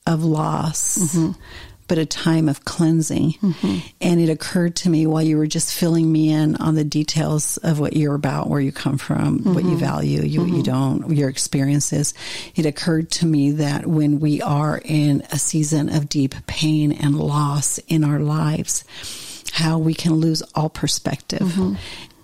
of 0.06 0.22
loss. 0.22 0.98
Mm-hmm 0.98 1.40
but 1.88 1.98
a 1.98 2.06
time 2.06 2.48
of 2.48 2.64
cleansing. 2.64 3.32
Mm-hmm. 3.32 3.78
And 4.00 4.20
it 4.20 4.28
occurred 4.28 4.76
to 4.76 4.90
me 4.90 5.06
while 5.06 5.22
you 5.22 5.38
were 5.38 5.46
just 5.46 5.74
filling 5.74 6.10
me 6.12 6.30
in 6.30 6.56
on 6.56 6.74
the 6.74 6.84
details 6.84 7.56
of 7.58 7.80
what 7.80 7.94
you're 7.94 8.14
about, 8.14 8.48
where 8.48 8.60
you 8.60 8.72
come 8.72 8.98
from, 8.98 9.40
mm-hmm. 9.40 9.54
what 9.54 9.64
you 9.64 9.70
mm-hmm. 9.70 9.80
value, 9.80 10.22
you, 10.22 10.40
mm-hmm. 10.40 10.56
you 10.56 10.62
don't, 10.62 11.16
your 11.16 11.28
experiences. 11.28 12.14
It 12.54 12.66
occurred 12.66 13.10
to 13.12 13.26
me 13.26 13.52
that 13.52 13.86
when 13.86 14.20
we 14.20 14.42
are 14.42 14.80
in 14.84 15.22
a 15.32 15.38
season 15.38 15.88
of 15.88 16.08
deep 16.08 16.34
pain 16.46 16.92
and 16.92 17.18
loss 17.18 17.78
in 17.88 18.04
our 18.04 18.20
lives, 18.20 18.84
how 19.52 19.78
we 19.78 19.94
can 19.94 20.14
lose 20.14 20.42
all 20.54 20.68
perspective. 20.68 21.40
Mm-hmm. 21.40 21.74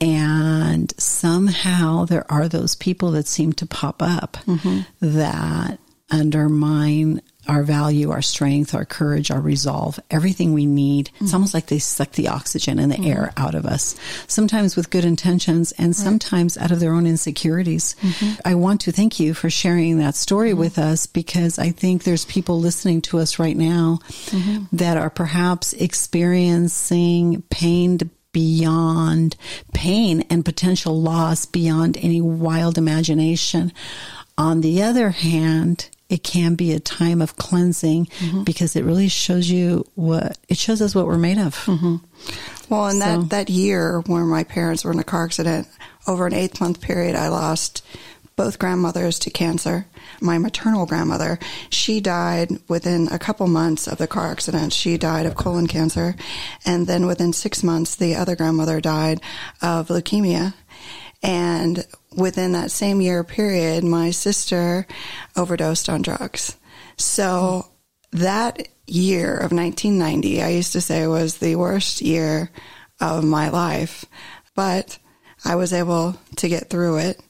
And 0.01 0.93
somehow 1.01 2.05
there 2.05 2.31
are 2.31 2.49
those 2.49 2.75
people 2.75 3.13
that 3.13 3.27
seem 3.27 3.55
to 3.55 3.67
pop 3.67 4.03
up 4.03 4.37
mm-hmm. 4.47 4.81
that 5.01 5.79
undermine 6.11 7.23
our 7.49 7.63
value, 7.63 8.11
our 8.11 8.23
strength, 8.23 8.75
our 8.75 8.85
courage, 8.85 9.31
our 9.31 9.41
resolve, 9.41 9.99
everything 10.11 10.53
we 10.53 10.67
need. 10.67 11.11
Mm-hmm. 11.15 11.25
It's 11.25 11.35
almost 11.35 11.55
like 11.55 11.67
they 11.67 11.79
suck 11.79 12.13
the 12.13 12.29
oxygen 12.29 12.79
and 12.79 12.91
the 12.91 12.97
mm-hmm. 12.97 13.11
air 13.11 13.33
out 13.37 13.55
of 13.55 13.67
us, 13.67 13.97
sometimes 14.27 14.77
with 14.77 14.91
good 14.91 15.05
intentions 15.05 15.73
and 15.73 15.89
right. 15.89 15.97
sometimes 15.97 16.57
out 16.59 16.71
of 16.71 16.81
their 16.81 16.93
own 16.93 17.07
insecurities. 17.07 17.97
Mm-hmm. 18.01 18.41
I 18.45 18.55
want 18.55 18.83
to 18.83 18.93
thank 18.93 19.21
you 19.21 19.35
for 19.35 19.51
sharing 19.51 19.99
that 19.99 20.15
story 20.15 20.51
mm-hmm. 20.51 20.61
with 20.61 20.79
us 20.79 21.07
because 21.07 21.59
I 21.59 21.71
think 21.71 22.05
there's 22.05 22.25
people 22.25 22.59
listening 22.59 23.03
to 23.03 23.19
us 23.19 23.39
right 23.39 23.57
now 23.57 23.99
mm-hmm. 24.07 24.65
that 24.77 24.97
are 24.97 25.11
perhaps 25.11 25.73
experiencing 25.75 27.43
pain 27.51 27.99
beyond 28.35 29.37
pain 29.73 30.23
and 30.29 30.45
potential 30.45 31.01
loss 31.01 31.47
beyond 31.47 31.97
any 31.97 32.21
wild 32.21 32.77
imagination. 32.77 33.73
On 34.37 34.61
the 34.61 34.83
other 34.83 35.11
hand, 35.11 35.89
it 36.15 36.23
can 36.23 36.55
be 36.55 36.73
a 36.73 36.79
time 36.79 37.21
of 37.21 37.35
cleansing 37.35 38.07
mm-hmm. 38.07 38.45
because 38.45 38.77
it 38.77 38.85
really 38.85 39.09
shows 39.09 39.51
you 39.51 39.85
what 39.97 40.39
it 40.49 40.57
shows 40.57 40.81
us 40.81 40.95
what 40.95 41.07
we're 41.07 41.19
made 41.19 41.39
of. 41.39 41.57
Mm-hmm. 41.65 41.97
Well, 42.69 42.87
in 42.87 43.01
so. 43.01 43.23
that 43.23 43.31
that 43.31 43.51
year 43.51 44.01
when 44.07 44.29
my 44.29 44.45
parents 44.45 44.85
were 44.85 44.93
in 44.93 45.01
a 45.01 45.05
car 45.05 45.25
accident, 45.25 45.67
over 46.07 46.25
an 46.29 46.33
eight 46.33 46.61
month 46.61 46.81
period, 46.81 47.17
I 47.17 47.29
lost 47.29 47.85
both 48.37 48.61
grandmothers 48.61 49.19
to 49.21 49.31
cancer. 49.31 49.87
My 50.21 50.39
maternal 50.39 50.87
grandmother, 50.87 51.41
she 51.69 52.01
died 52.01 52.51
within 52.69 53.09
a 53.09 53.19
couple 53.19 53.49
months 53.49 53.89
of 53.89 53.99
the 53.99 54.07
car 54.07 54.31
accident. 54.31 54.73
She 54.73 54.97
died 54.97 55.27
of 55.27 55.35
colon 55.35 55.67
cancer. 55.67 56.15
And 56.65 56.87
then 56.87 57.07
within 57.07 57.33
six 57.33 57.65
months, 57.65 57.97
the 57.97 58.15
other 58.15 58.37
grandmother 58.37 58.81
died 58.81 59.21
of 59.61 59.89
leukemia. 59.89 60.55
And 61.25 61.87
within 62.17 62.53
that 62.53 62.71
same 62.71 63.01
year 63.01 63.25
period, 63.25 63.85
my 63.85 64.11
sister 64.11 64.87
overdosed 65.37 65.89
on 65.89 66.03
drugs. 66.03 66.57
So 66.97 67.67
that 68.13 68.69
year 68.87 69.35
of 69.35 69.53
1990, 69.53 70.43
I 70.43 70.49
used 70.49 70.73
to 70.73 70.81
say 70.81 71.07
was 71.07 71.39
the 71.39 71.57
worst 71.57 72.01
year 72.01 72.51
of 73.01 73.25
my 73.25 73.49
life, 73.49 74.05
but 74.55 74.99
I 75.45 75.57
was 75.57 75.73
able 75.73 76.17
to 76.37 76.49
get 76.49 76.71
through 76.71 76.99
it 76.99 77.21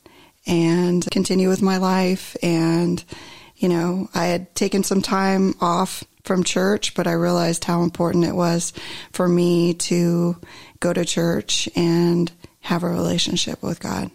and 0.47 1.09
continue 1.11 1.49
with 1.49 1.63
my 1.63 1.79
life. 1.79 2.37
And, 2.43 3.03
you 3.57 3.69
know, 3.69 4.09
I 4.15 4.27
had 4.27 4.55
taken 4.55 4.85
some 4.85 5.03
time 5.03 5.55
off 5.61 6.05
from 6.25 6.45
church, 6.45 6.95
but 6.95 7.07
I 7.07 7.13
realized 7.13 7.65
how 7.65 7.83
important 7.83 8.25
it 8.25 8.35
was 8.35 8.73
for 9.13 9.29
me 9.29 9.75
to 9.75 10.37
go 10.81 10.93
to 10.93 11.05
church 11.05 11.69
and 11.77 12.31
have 12.61 12.83
a 12.83 12.89
relationship 12.89 13.63
with 13.63 13.81
God. 13.81 14.11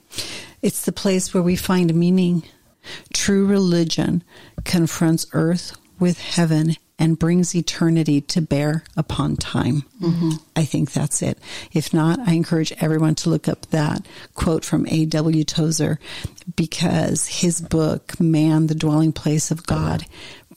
It's 0.62 0.86
the 0.86 0.92
place 0.92 1.34
where 1.34 1.44
we 1.44 1.56
find 1.56 1.94
meaning. 1.94 2.44
True 3.13 3.46
religion 3.46 4.24
confronts 4.63 5.25
earth 5.34 5.75
with 6.00 6.20
heaven 6.20 6.75
and 7.00 7.18
brings 7.18 7.56
eternity 7.56 8.20
to 8.20 8.42
bear 8.42 8.84
upon 8.98 9.38
time. 9.38 9.84
Mm-hmm. 10.01 10.32
I 10.56 10.66
think 10.66 10.92
that's 10.92 11.22
it. 11.22 11.39
If 11.72 11.94
not, 11.94 12.20
I 12.20 12.34
encourage 12.34 12.74
everyone 12.74 13.16
to 13.16 13.30
look 13.30 13.48
up 13.48 13.66
that 13.68 14.06
quote 14.36 14.66
from 14.66 14.86
A.W. 14.88 15.46
Tozer 15.46 15.98
because 16.56 17.28
his 17.28 17.62
book, 17.62 18.20
Man, 18.20 18.68
the 18.68 18.75
Dwelling 18.75 19.13
Place 19.13 19.50
of 19.50 19.66
God, 19.66 20.06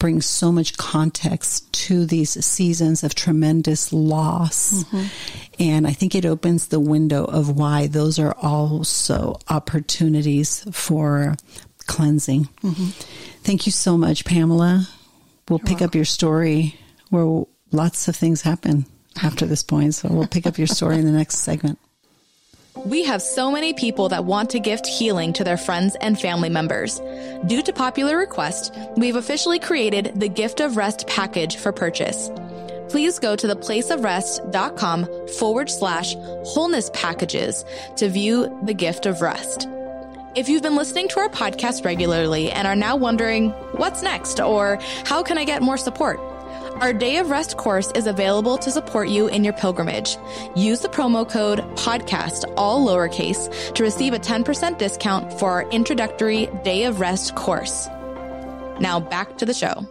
brings 0.03 0.27
so 0.27 0.51
much 0.51 0.77
context 0.77 1.73
to 1.73 2.05
these 2.05 2.45
seasons 2.45 3.05
of 3.05 3.15
tremendous 3.15 3.93
loss. 3.93 4.83
Mm-hmm. 4.83 5.07
And 5.61 5.87
I 5.87 5.93
think 5.93 6.17
it 6.17 6.27
opens 6.27 6.67
the 6.67 6.81
window 6.81 7.25
of 7.25 7.57
why 7.57 7.87
those 7.87 8.19
are 8.19 8.35
also 8.43 9.39
opportunities 9.49 10.67
for 10.73 11.37
cleansing. 11.87 12.49
Mm-hmm. 12.65 12.87
Thank 13.45 13.65
you 13.67 13.71
so 13.71 13.97
much, 13.97 14.25
Pamela. 14.25 14.89
We'll 15.49 15.61
You're 15.61 15.67
pick 15.67 15.75
welcome. 15.75 15.87
up 15.87 15.95
your 15.95 16.05
story 16.05 16.75
where 17.11 17.45
lots 17.71 18.09
of 18.09 18.17
things 18.17 18.43
happen 18.43 18.87
after 19.23 19.47
this 19.47 19.63
point. 19.63 19.95
So 19.95 20.09
we'll 20.11 20.27
pick 20.27 20.49
up 20.49 20.59
your 20.59 20.67
story 20.67 20.97
in 20.97 21.07
the 21.07 21.13
next 21.13 21.39
segment. 21.39 21.79
We 22.76 23.05
have 23.05 23.21
so 23.21 23.50
many 23.50 23.75
people 23.75 24.09
that 24.09 24.25
want 24.25 24.50
to 24.50 24.61
gift 24.61 24.87
healing 24.87 25.35
to 25.35 25.45
their 25.45 25.59
friends 25.59 25.95
and 26.00 26.19
family 26.19 26.49
members. 26.49 27.00
Due 27.47 27.62
to 27.62 27.73
popular 27.73 28.17
request, 28.17 28.75
we've 28.97 29.17
officially 29.17 29.59
created 29.59 30.12
the 30.17 30.29
Gift 30.29 30.61
of 30.61 30.76
Rest 30.76 31.07
package 31.07 31.57
for 31.57 31.71
purchase. 31.71 32.31
Please 32.88 33.19
go 33.19 33.37
to 33.37 33.47
theplaceofrest.com 33.47 35.29
forward 35.38 35.71
slash 35.71 36.14
wholeness 36.17 36.91
packages 36.95 37.64
to 37.97 38.09
view 38.09 38.59
the 38.64 38.75
gift 38.75 39.05
of 39.05 39.21
rest. 39.21 39.69
If 40.35 40.49
you've 40.49 40.62
been 40.62 40.76
listening 40.76 41.09
to 41.09 41.21
our 41.21 41.29
podcast 41.29 41.85
regularly 41.85 42.50
and 42.50 42.67
are 42.67 42.75
now 42.75 42.97
wondering, 42.97 43.50
what's 43.73 44.02
next 44.02 44.41
or 44.41 44.79
how 45.05 45.23
can 45.23 45.37
I 45.37 45.45
get 45.45 45.61
more 45.61 45.76
support? 45.76 46.19
Our 46.81 46.93
Day 46.93 47.19
of 47.19 47.31
Rest 47.31 47.57
course 47.57 47.91
is 47.95 48.07
available 48.07 48.59
to 48.59 48.71
support 48.71 49.09
you 49.09 49.29
in 49.29 49.45
your 49.45 49.52
pilgrimage. 49.52 50.17
Use 50.57 50.81
the 50.81 50.88
promo 50.88 51.29
code 51.29 51.61
PODCAST, 51.76 52.52
all 52.57 52.87
lowercase, 52.87 53.75
to 53.75 53.83
receive 53.83 54.14
a 54.14 54.19
10% 54.19 54.79
discount 54.79 55.33
for 55.38 55.50
our 55.50 55.71
introductory 55.71 56.47
Day 56.64 56.85
of 56.85 56.99
Rest 56.99 57.35
course. 57.35 57.87
Now 58.81 58.99
back 58.99 59.38
to 59.38 59.47
the 59.47 59.55
show. 59.55 59.87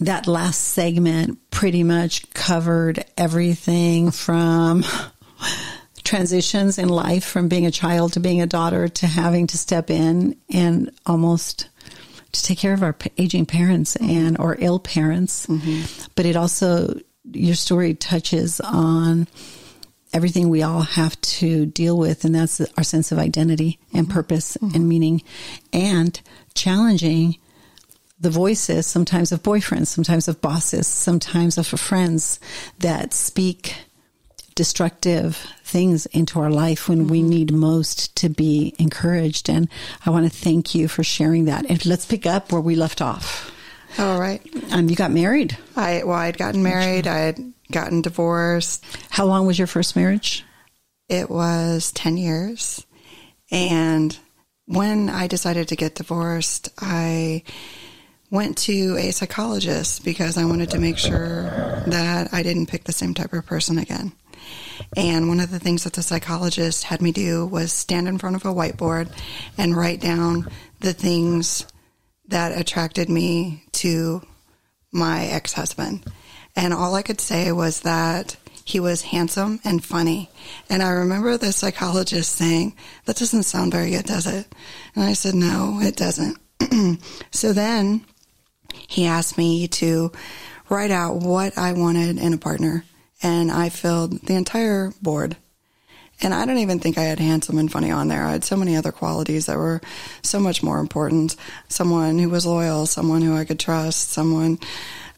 That 0.00 0.26
last 0.26 0.58
segment 0.58 1.38
pretty 1.50 1.82
much 1.82 2.30
covered 2.30 3.04
everything 3.16 4.10
from 4.10 4.84
transitions 6.04 6.78
in 6.78 6.88
life 6.88 7.24
from 7.24 7.48
being 7.48 7.66
a 7.66 7.70
child 7.70 8.14
to 8.14 8.20
being 8.20 8.40
a 8.40 8.46
daughter 8.46 8.88
to 8.88 9.06
having 9.06 9.46
to 9.48 9.58
step 9.58 9.90
in 9.90 10.36
and 10.50 10.90
almost 11.04 11.68
to 12.32 12.42
take 12.42 12.58
care 12.58 12.74
of 12.74 12.82
our 12.82 12.96
aging 13.16 13.46
parents 13.46 13.96
and 13.96 14.38
or 14.38 14.56
ill 14.58 14.78
parents. 14.78 15.46
Mm-hmm. 15.46 16.10
But 16.14 16.26
it 16.26 16.36
also 16.36 17.00
your 17.32 17.54
story 17.54 17.94
touches 17.94 18.60
on 18.60 19.28
everything 20.12 20.48
we 20.48 20.62
all 20.62 20.82
have 20.82 21.20
to 21.20 21.66
deal 21.66 21.98
with, 21.98 22.24
and 22.24 22.34
that's 22.34 22.60
our 22.76 22.84
sense 22.84 23.12
of 23.12 23.18
identity 23.18 23.78
and 23.92 24.06
mm-hmm. 24.06 24.14
purpose 24.14 24.56
mm-hmm. 24.56 24.74
and 24.74 24.88
meaning, 24.88 25.22
and 25.72 26.20
challenging 26.54 27.38
the 28.20 28.30
voices 28.30 28.86
sometimes 28.86 29.30
of 29.30 29.42
boyfriends, 29.42 29.86
sometimes 29.88 30.26
of 30.26 30.40
bosses, 30.40 30.86
sometimes 30.86 31.56
of 31.56 31.66
friends 31.66 32.40
that 32.80 33.14
speak 33.14 33.74
destructive 34.58 35.36
things 35.62 36.06
into 36.06 36.40
our 36.40 36.50
life 36.50 36.88
when 36.88 37.02
mm-hmm. 37.02 37.10
we 37.10 37.22
need 37.22 37.52
most 37.52 38.16
to 38.16 38.28
be 38.28 38.74
encouraged. 38.76 39.48
And 39.48 39.68
I 40.04 40.10
want 40.10 40.30
to 40.30 40.36
thank 40.36 40.74
you 40.74 40.88
for 40.88 41.04
sharing 41.04 41.44
that. 41.44 41.64
And 41.70 41.86
let's 41.86 42.04
pick 42.04 42.26
up 42.26 42.50
where 42.50 42.60
we 42.60 42.74
left 42.74 43.00
off. 43.00 43.54
All 44.00 44.18
right. 44.18 44.42
Um, 44.72 44.88
you 44.88 44.96
got 44.96 45.12
married. 45.12 45.56
I 45.76 46.02
well, 46.04 46.16
I 46.16 46.26
had 46.26 46.38
gotten 46.38 46.64
married. 46.64 47.06
I 47.06 47.18
had 47.18 47.52
gotten 47.70 48.02
divorced. 48.02 48.84
How 49.10 49.26
long 49.26 49.46
was 49.46 49.58
your 49.58 49.68
first 49.68 49.94
marriage? 49.94 50.44
It 51.08 51.30
was 51.30 51.92
ten 51.92 52.16
years. 52.16 52.84
And 53.52 54.18
when 54.66 55.08
I 55.08 55.28
decided 55.28 55.68
to 55.68 55.76
get 55.76 55.94
divorced, 55.94 56.68
I 56.78 57.44
went 58.30 58.58
to 58.58 58.96
a 58.98 59.12
psychologist 59.12 60.04
because 60.04 60.36
I 60.36 60.44
wanted 60.46 60.70
to 60.70 60.80
make 60.80 60.98
sure 60.98 61.44
that 61.86 62.34
I 62.34 62.42
didn't 62.42 62.66
pick 62.66 62.84
the 62.84 62.92
same 62.92 63.14
type 63.14 63.32
of 63.32 63.46
person 63.46 63.78
again. 63.78 64.12
And 64.96 65.28
one 65.28 65.40
of 65.40 65.50
the 65.50 65.58
things 65.58 65.84
that 65.84 65.92
the 65.92 66.02
psychologist 66.02 66.84
had 66.84 67.02
me 67.02 67.12
do 67.12 67.46
was 67.46 67.72
stand 67.72 68.08
in 68.08 68.18
front 68.18 68.36
of 68.36 68.44
a 68.44 68.54
whiteboard 68.54 69.12
and 69.56 69.76
write 69.76 70.00
down 70.00 70.48
the 70.80 70.92
things 70.92 71.66
that 72.28 72.58
attracted 72.58 73.08
me 73.08 73.64
to 73.72 74.22
my 74.92 75.26
ex 75.26 75.52
husband. 75.52 76.04
And 76.56 76.74
all 76.74 76.94
I 76.94 77.02
could 77.02 77.20
say 77.20 77.52
was 77.52 77.80
that 77.80 78.36
he 78.64 78.80
was 78.80 79.00
handsome 79.00 79.60
and 79.64 79.82
funny. 79.82 80.28
And 80.68 80.82
I 80.82 80.90
remember 80.90 81.36
the 81.38 81.52
psychologist 81.52 82.32
saying, 82.32 82.76
That 83.06 83.16
doesn't 83.16 83.44
sound 83.44 83.72
very 83.72 83.90
good, 83.90 84.04
does 84.04 84.26
it? 84.26 84.46
And 84.94 85.04
I 85.04 85.14
said, 85.14 85.34
No, 85.34 85.78
it 85.80 85.96
doesn't. 85.96 86.38
so 87.30 87.52
then 87.52 88.04
he 88.88 89.06
asked 89.06 89.38
me 89.38 89.68
to 89.68 90.12
write 90.68 90.90
out 90.90 91.16
what 91.16 91.56
I 91.56 91.72
wanted 91.72 92.18
in 92.18 92.34
a 92.34 92.38
partner 92.38 92.84
and 93.22 93.50
I 93.50 93.68
filled 93.68 94.20
the 94.22 94.34
entire 94.34 94.92
board. 95.02 95.36
And 96.20 96.34
I 96.34 96.46
don't 96.46 96.58
even 96.58 96.80
think 96.80 96.98
I 96.98 97.04
had 97.04 97.20
handsome 97.20 97.58
and 97.58 97.70
funny 97.70 97.92
on 97.92 98.08
there. 98.08 98.24
I 98.24 98.32
had 98.32 98.44
so 98.44 98.56
many 98.56 98.76
other 98.76 98.90
qualities 98.90 99.46
that 99.46 99.56
were 99.56 99.80
so 100.22 100.40
much 100.40 100.64
more 100.64 100.80
important. 100.80 101.36
Someone 101.68 102.18
who 102.18 102.28
was 102.28 102.44
loyal, 102.44 102.86
someone 102.86 103.22
who 103.22 103.36
I 103.36 103.44
could 103.44 103.60
trust, 103.60 104.10
someone 104.10 104.58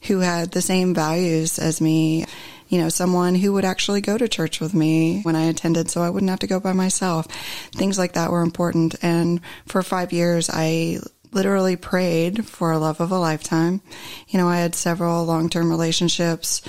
who 0.03 0.19
had 0.19 0.51
the 0.51 0.61
same 0.61 0.95
values 0.95 1.59
as 1.59 1.81
me, 1.81 2.27
you 2.69 2.79
know, 2.79 2.91
someone 2.91 3.35
who 3.35 3.53
would 3.55 3.65
actually 3.65 4.03
go 4.03 4.19
to 4.19 4.29
church 4.29 4.61
with 4.61 4.75
me 4.75 5.23
when 5.23 5.37
I 5.37 5.45
attended 5.45 5.91
so 5.91 6.03
I 6.03 6.11
wouldn't 6.11 6.31
have 6.31 6.39
to 6.41 6.47
go 6.47 6.61
by 6.61 6.73
myself. 6.73 7.27
Things 7.73 7.99
like 7.99 8.13
that 8.13 8.31
were 8.31 8.43
important. 8.43 8.95
And 9.03 9.41
for 9.67 9.83
five 9.83 10.13
years, 10.13 10.51
I 10.53 11.01
literally 11.33 11.77
prayed 11.77 12.47
for 12.47 12.73
a 12.73 12.79
love 12.79 13.01
of 13.01 13.11
a 13.11 13.19
lifetime. 13.19 13.81
You 14.29 14.39
know, 14.39 14.49
I 14.49 14.59
had 14.59 14.75
several 14.75 15.25
long 15.25 15.49
term 15.49 15.71
relationships. 15.71 16.63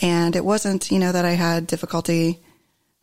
And 0.00 0.34
it 0.34 0.44
wasn't, 0.44 0.90
you 0.90 0.98
know, 0.98 1.12
that 1.12 1.24
I 1.24 1.32
had 1.32 1.66
difficulty 1.66 2.40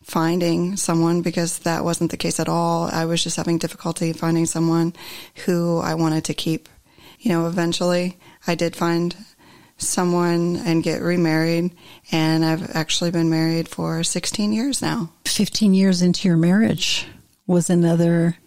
finding 0.04 0.76
someone 0.78 1.22
because 1.22 1.60
that 1.60 1.84
wasn't 1.84 2.12
the 2.12 2.18
case 2.18 2.40
at 2.40 2.50
all. 2.50 2.90
I 2.92 3.06
was 3.06 3.24
just 3.24 3.38
having 3.38 3.58
difficulty 3.58 4.14
finding 4.14 4.46
someone 4.46 4.94
who 5.46 5.80
I 5.80 5.94
wanted 5.94 6.26
to 6.26 6.34
keep. 6.34 6.68
You 7.20 7.30
know, 7.30 7.48
eventually 7.48 8.18
I 8.48 8.56
did 8.56 8.76
find 8.76 9.16
someone 9.78 10.58
and 10.58 10.84
get 10.84 11.02
remarried 11.02 11.76
and 12.12 12.46
I've 12.46 12.76
actually 12.76 13.12
been 13.12 13.30
married 13.30 13.68
for 13.68 14.04
16 14.04 14.54
years 14.54 14.82
now. 14.82 15.12
15 15.26 15.74
years 15.74 16.02
into 16.02 16.28
your 16.28 16.38
marriage 16.38 17.08
was 17.48 17.70
another 17.70 18.38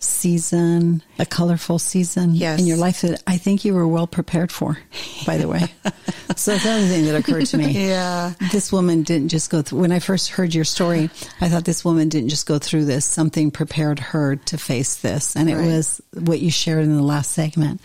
season, 0.00 1.02
a 1.18 1.26
colorful 1.26 1.78
season 1.78 2.34
yes. 2.34 2.58
in 2.58 2.66
your 2.66 2.76
life 2.76 3.02
that 3.02 3.22
I 3.26 3.36
think 3.36 3.64
you 3.64 3.74
were 3.74 3.86
well 3.86 4.06
prepared 4.06 4.50
for, 4.50 4.78
by 5.26 5.36
the 5.36 5.46
way. 5.46 5.60
so 6.36 6.52
that's 6.52 6.64
another 6.64 6.86
thing 6.86 7.04
that 7.04 7.14
occurred 7.14 7.46
to 7.46 7.58
me. 7.58 7.88
Yeah. 7.88 8.32
This 8.50 8.72
woman 8.72 9.02
didn't 9.02 9.28
just 9.28 9.50
go 9.50 9.62
through, 9.62 9.80
when 9.80 9.92
I 9.92 9.98
first 9.98 10.30
heard 10.30 10.54
your 10.54 10.64
story, 10.64 11.10
I 11.40 11.48
thought 11.48 11.64
this 11.64 11.84
woman 11.84 12.08
didn't 12.08 12.30
just 12.30 12.46
go 12.46 12.58
through 12.58 12.86
this. 12.86 13.04
Something 13.04 13.50
prepared 13.50 13.98
her 13.98 14.36
to 14.36 14.58
face 14.58 14.96
this. 14.96 15.36
And 15.36 15.50
it 15.50 15.56
right. 15.56 15.66
was 15.66 16.00
what 16.14 16.40
you 16.40 16.50
shared 16.50 16.84
in 16.84 16.96
the 16.96 17.02
last 17.02 17.32
segment. 17.32 17.80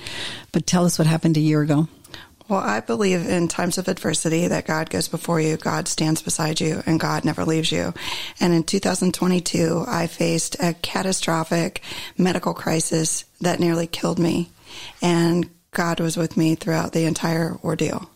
But 0.52 0.66
tell 0.66 0.86
us 0.86 0.98
what 0.98 1.08
happened 1.08 1.38
a 1.38 1.42
year 1.42 1.62
ago. 1.62 1.88
Well, 2.48 2.60
I 2.60 2.80
believe 2.80 3.28
in 3.28 3.48
times 3.48 3.80
of 3.80 3.88
adversity 3.88 4.48
that 4.48 4.68
God 4.68 4.92
goes 4.92 5.08
before 5.08 5.42
you, 5.42 5.58
God 5.58 5.88
stands 5.88 6.22
beside 6.22 6.62
you, 6.62 6.84
and 6.86 7.00
God 7.00 7.26
never 7.26 7.44
leaves 7.44 7.72
you. 7.72 7.92
And 8.40 8.54
in 8.54 8.64
2022, 8.64 9.84
I 9.88 10.06
faced 10.06 10.56
a 10.60 10.76
catastrophic 10.76 11.82
medical 12.20 12.54
crisis 12.54 13.26
that 13.42 13.60
nearly 13.60 13.88
killed 13.88 14.20
me. 14.20 14.52
And 15.02 15.50
God 15.72 16.00
was 16.00 16.18
with 16.18 16.38
me 16.38 16.54
throughout 16.54 16.94
the 16.94 17.06
entire 17.06 17.58
ordeal. 17.64 18.10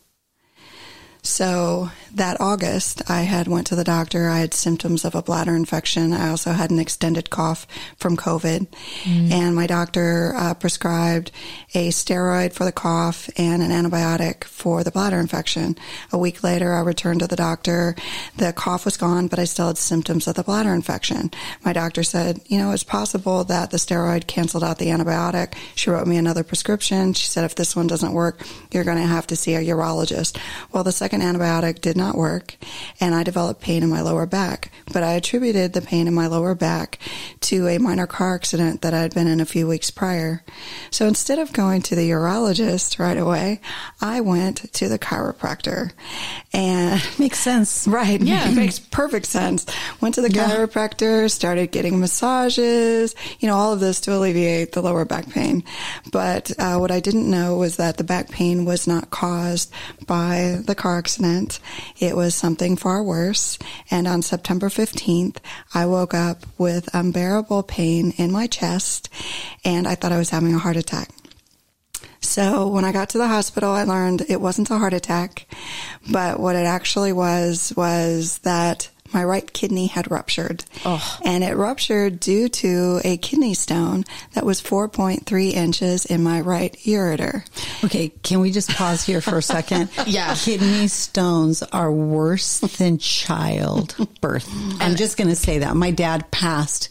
So 1.22 1.92
that 2.16 2.40
August, 2.40 3.10
I 3.10 3.22
had 3.22 3.48
went 3.48 3.68
to 3.68 3.76
the 3.76 3.84
doctor. 3.84 4.30
I 4.30 4.40
had 4.40 4.54
symptoms 4.54 5.04
of 5.04 5.16
a 5.16 5.22
bladder 5.22 5.56
infection. 5.56 6.14
I 6.14 6.30
also 6.30 6.54
had 6.54 6.72
an 6.72 6.80
extended 6.80 7.30
cough 7.30 7.68
from 7.98 8.18
COVID, 8.18 8.68
mm. 9.04 9.32
and 9.32 9.56
my 9.56 9.68
doctor 9.68 10.34
uh, 10.36 10.54
prescribed 10.54 11.32
a 11.76 11.90
steroid 11.90 12.54
for 12.54 12.64
the 12.64 12.72
cough 12.72 13.30
and 13.38 13.62
an 13.62 13.70
antibiotic 13.70 14.46
for 14.46 14.84
the 14.84 14.92
bladder 14.92 15.20
infection. 15.20 15.78
A 16.12 16.18
week 16.18 16.42
later, 16.42 16.74
I 16.74 16.80
returned 16.80 17.20
to 17.20 17.28
the 17.28 17.36
doctor. 17.36 17.96
The 18.38 18.54
cough 18.54 18.86
was 18.86 18.98
gone, 18.98 19.28
but 19.28 19.40
I 19.40 19.44
still 19.44 19.68
had 19.68 19.78
symptoms 19.78 20.26
of 20.26 20.36
the 20.36 20.44
bladder 20.44 20.74
infection. 20.74 21.32
My 21.64 21.74
doctor 21.74 22.02
said, 22.02 22.40
you 22.48 22.58
know, 22.58 22.72
it's 22.72 22.84
possible 22.84 23.44
that 23.44 23.72
the 23.72 23.78
steroid 23.78 24.26
canceled 24.26 24.64
out 24.64 24.80
the 24.80 24.88
antibiotic. 24.88 25.56
She 25.76 25.90
wrote 25.90 26.08
me 26.08 26.18
another 26.18 26.44
prescription. 26.44 27.14
She 27.14 27.28
said, 27.28 27.44
if 27.44 27.56
this 27.56 27.76
one 27.76 27.88
doesn't 27.88 28.14
work, 28.14 28.42
you're 28.72 28.86
going 28.86 28.98
to 28.98 29.04
have 29.04 29.28
to 29.28 29.36
see 29.36 29.56
a 29.56 29.62
urologist. 29.62 30.40
Well, 30.72 30.84
the 30.84 30.92
second 30.92 31.09
antibiotic 31.12 31.82
did 31.82 31.98
not 31.98 32.16
work 32.16 32.56
and 33.00 33.16
I 33.16 33.24
developed 33.24 33.62
pain 33.62 33.84
in 33.84 33.90
my 33.90 34.02
lower 34.02 34.26
back. 34.26 34.72
But 34.92 35.04
I 35.04 35.14
attributed 35.14 35.74
the 35.74 35.82
pain 35.82 36.08
in 36.08 36.14
my 36.14 36.28
lower 36.28 36.56
back 36.56 37.00
to 37.42 37.68
a 37.68 37.78
minor 37.78 38.08
car 38.08 38.36
accident 38.36 38.82
that 38.82 38.94
I 38.94 39.00
had 39.00 39.14
been 39.14 39.28
in 39.28 39.40
a 39.40 39.46
few 39.46 39.68
weeks 39.68 39.92
prior. 39.92 40.44
So 40.92 41.08
instead 41.08 41.40
of 41.40 41.54
going 41.54 41.82
to 41.84 41.96
the 41.96 42.10
urologist 42.10 43.00
right 43.00 43.18
away, 43.18 43.62
I 44.02 44.22
went 44.22 44.72
to 44.74 44.88
the 44.88 45.00
chiropractor 45.00 45.92
and 46.54 47.02
makes 47.20 47.40
sense. 47.40 47.88
Right. 47.88 48.22
Yeah. 48.22 48.50
makes 48.56 48.80
perfect 48.80 49.26
sense. 49.26 49.66
Went 50.02 50.16
to 50.16 50.22
the 50.22 50.32
yeah. 50.32 50.50
chiropractor, 50.50 51.30
started 51.30 51.72
getting 51.72 52.00
massages, 52.00 53.16
you 53.40 53.48
know, 53.48 53.56
all 53.56 53.74
of 53.74 53.80
this 53.80 54.02
to 54.02 54.16
alleviate 54.16 54.72
the 54.72 54.82
lower 54.82 55.06
back 55.06 55.30
pain. 55.30 55.64
But 56.12 56.52
uh, 56.60 56.78
what 56.78 56.92
I 56.92 57.00
didn't 57.00 57.30
know 57.30 57.58
was 57.58 57.78
that 57.78 57.98
the 57.98 58.04
back 58.04 58.30
pain 58.30 58.66
was 58.66 58.88
not 58.88 59.10
caused 59.10 59.72
by 60.06 60.60
the 60.66 60.76
car 60.76 60.99
accident. 61.00 61.60
It 61.98 62.16
was 62.16 62.36
something 62.36 62.76
far 62.76 63.02
worse. 63.02 63.58
And 63.90 64.08
on 64.08 64.22
September 64.22 64.68
15th, 64.68 65.38
I 65.74 65.86
woke 65.86 66.14
up 66.14 66.46
with 66.58 66.94
unbearable 66.94 67.64
pain 67.64 68.12
in 68.18 68.32
my 68.32 68.48
chest 68.48 69.10
and 69.64 69.88
I 69.88 69.96
thought 69.96 70.12
I 70.12 70.18
was 70.18 70.30
having 70.30 70.54
a 70.54 70.60
heart 70.60 70.76
attack. 70.76 71.10
So 72.22 72.68
when 72.68 72.84
I 72.84 72.92
got 72.92 73.10
to 73.12 73.18
the 73.18 73.30
hospital, 73.30 73.72
I 73.72 73.84
learned 73.84 74.26
it 74.28 74.42
wasn't 74.42 74.70
a 74.70 74.78
heart 74.78 74.94
attack, 74.94 75.48
but 76.12 76.40
what 76.40 76.56
it 76.58 76.66
actually 76.66 77.14
was 77.14 77.74
was 77.78 78.40
that 78.40 78.90
my 79.14 79.24
right 79.24 79.52
kidney 79.52 79.88
had 79.88 80.10
ruptured. 80.12 80.64
Oh. 80.86 81.20
And 81.24 81.44
it 81.44 81.56
ruptured 81.56 82.20
due 82.20 82.50
to 82.50 83.02
a 83.04 83.18
kidney 83.18 83.54
stone 83.54 84.06
that 84.34 84.46
was 84.46 84.62
4.3 84.62 85.52
inches 85.52 86.06
in 86.06 86.24
my 86.24 86.42
right 86.42 86.74
ureter. 86.84 87.46
Okay, 87.84 88.10
can 88.24 88.40
we 88.40 88.52
just 88.52 88.70
pause 88.70 89.04
here 89.04 89.22
for 89.22 89.38
a 89.38 89.42
second? 89.42 89.90
yeah. 90.06 90.36
Kidney 90.36 90.88
stones 90.88 91.64
are 91.64 91.92
worse 91.92 92.60
than 92.60 92.98
childbirth. 92.98 94.48
I'm 94.80 94.96
just 94.96 95.18
going 95.18 95.30
to 95.30 95.36
say 95.36 95.60
that. 95.60 95.76
My 95.76 95.92
dad 95.92 96.30
passed 96.32 96.90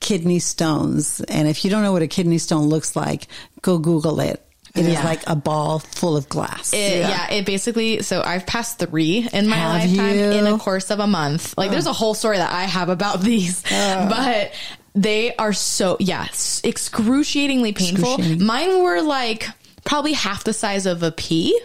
kidney 0.00 0.38
stones. 0.38 1.20
And 1.20 1.48
if 1.48 1.64
you 1.64 1.70
don't 1.70 1.82
know 1.82 1.92
what 1.92 2.02
a 2.02 2.06
kidney 2.06 2.38
stone 2.38 2.68
looks 2.68 2.94
like, 2.94 3.26
go 3.62 3.78
Google 3.78 4.20
it 4.20 4.44
It 4.74 4.86
is 4.86 4.94
Yeah. 4.94 5.04
like 5.04 5.22
a 5.28 5.36
ball 5.36 5.78
full 5.78 6.16
of 6.16 6.28
glass. 6.28 6.72
It, 6.72 7.00
yeah. 7.00 7.30
it 7.30 7.46
basically. 7.46 8.02
So 8.02 8.22
I've 8.24 8.44
passed 8.44 8.80
three 8.80 9.28
in 9.32 9.46
my 9.46 9.56
Have 9.56 9.88
lifetime 9.88 10.18
you? 10.18 10.30
in 10.32 10.46
a 10.48 10.58
course 10.58 10.90
of 10.90 10.98
a 10.98 11.06
month. 11.06 11.56
Like, 11.56 11.70
there's 11.70 11.86
oh. 11.86 11.90
a 11.90 11.94
whole 11.94 12.14
story 12.14 12.38
that 12.38 12.52
I 12.52 12.64
have 12.64 12.88
about 12.88 13.20
these, 13.22 13.62
oh. 13.70 14.08
but 14.08 14.52
they 14.96 15.34
are 15.36 15.52
so 15.52 15.96
yeah, 16.00 16.26
excruciatingly 16.64 17.72
painful. 17.72 18.14
Excruciating. 18.14 18.44
Mine 18.44 18.82
were 18.82 19.00
like 19.00 19.48
probably 19.84 20.12
half 20.12 20.42
the 20.44 20.52
size 20.52 20.86
of 20.86 21.02
a 21.02 21.12
pea. 21.12 21.58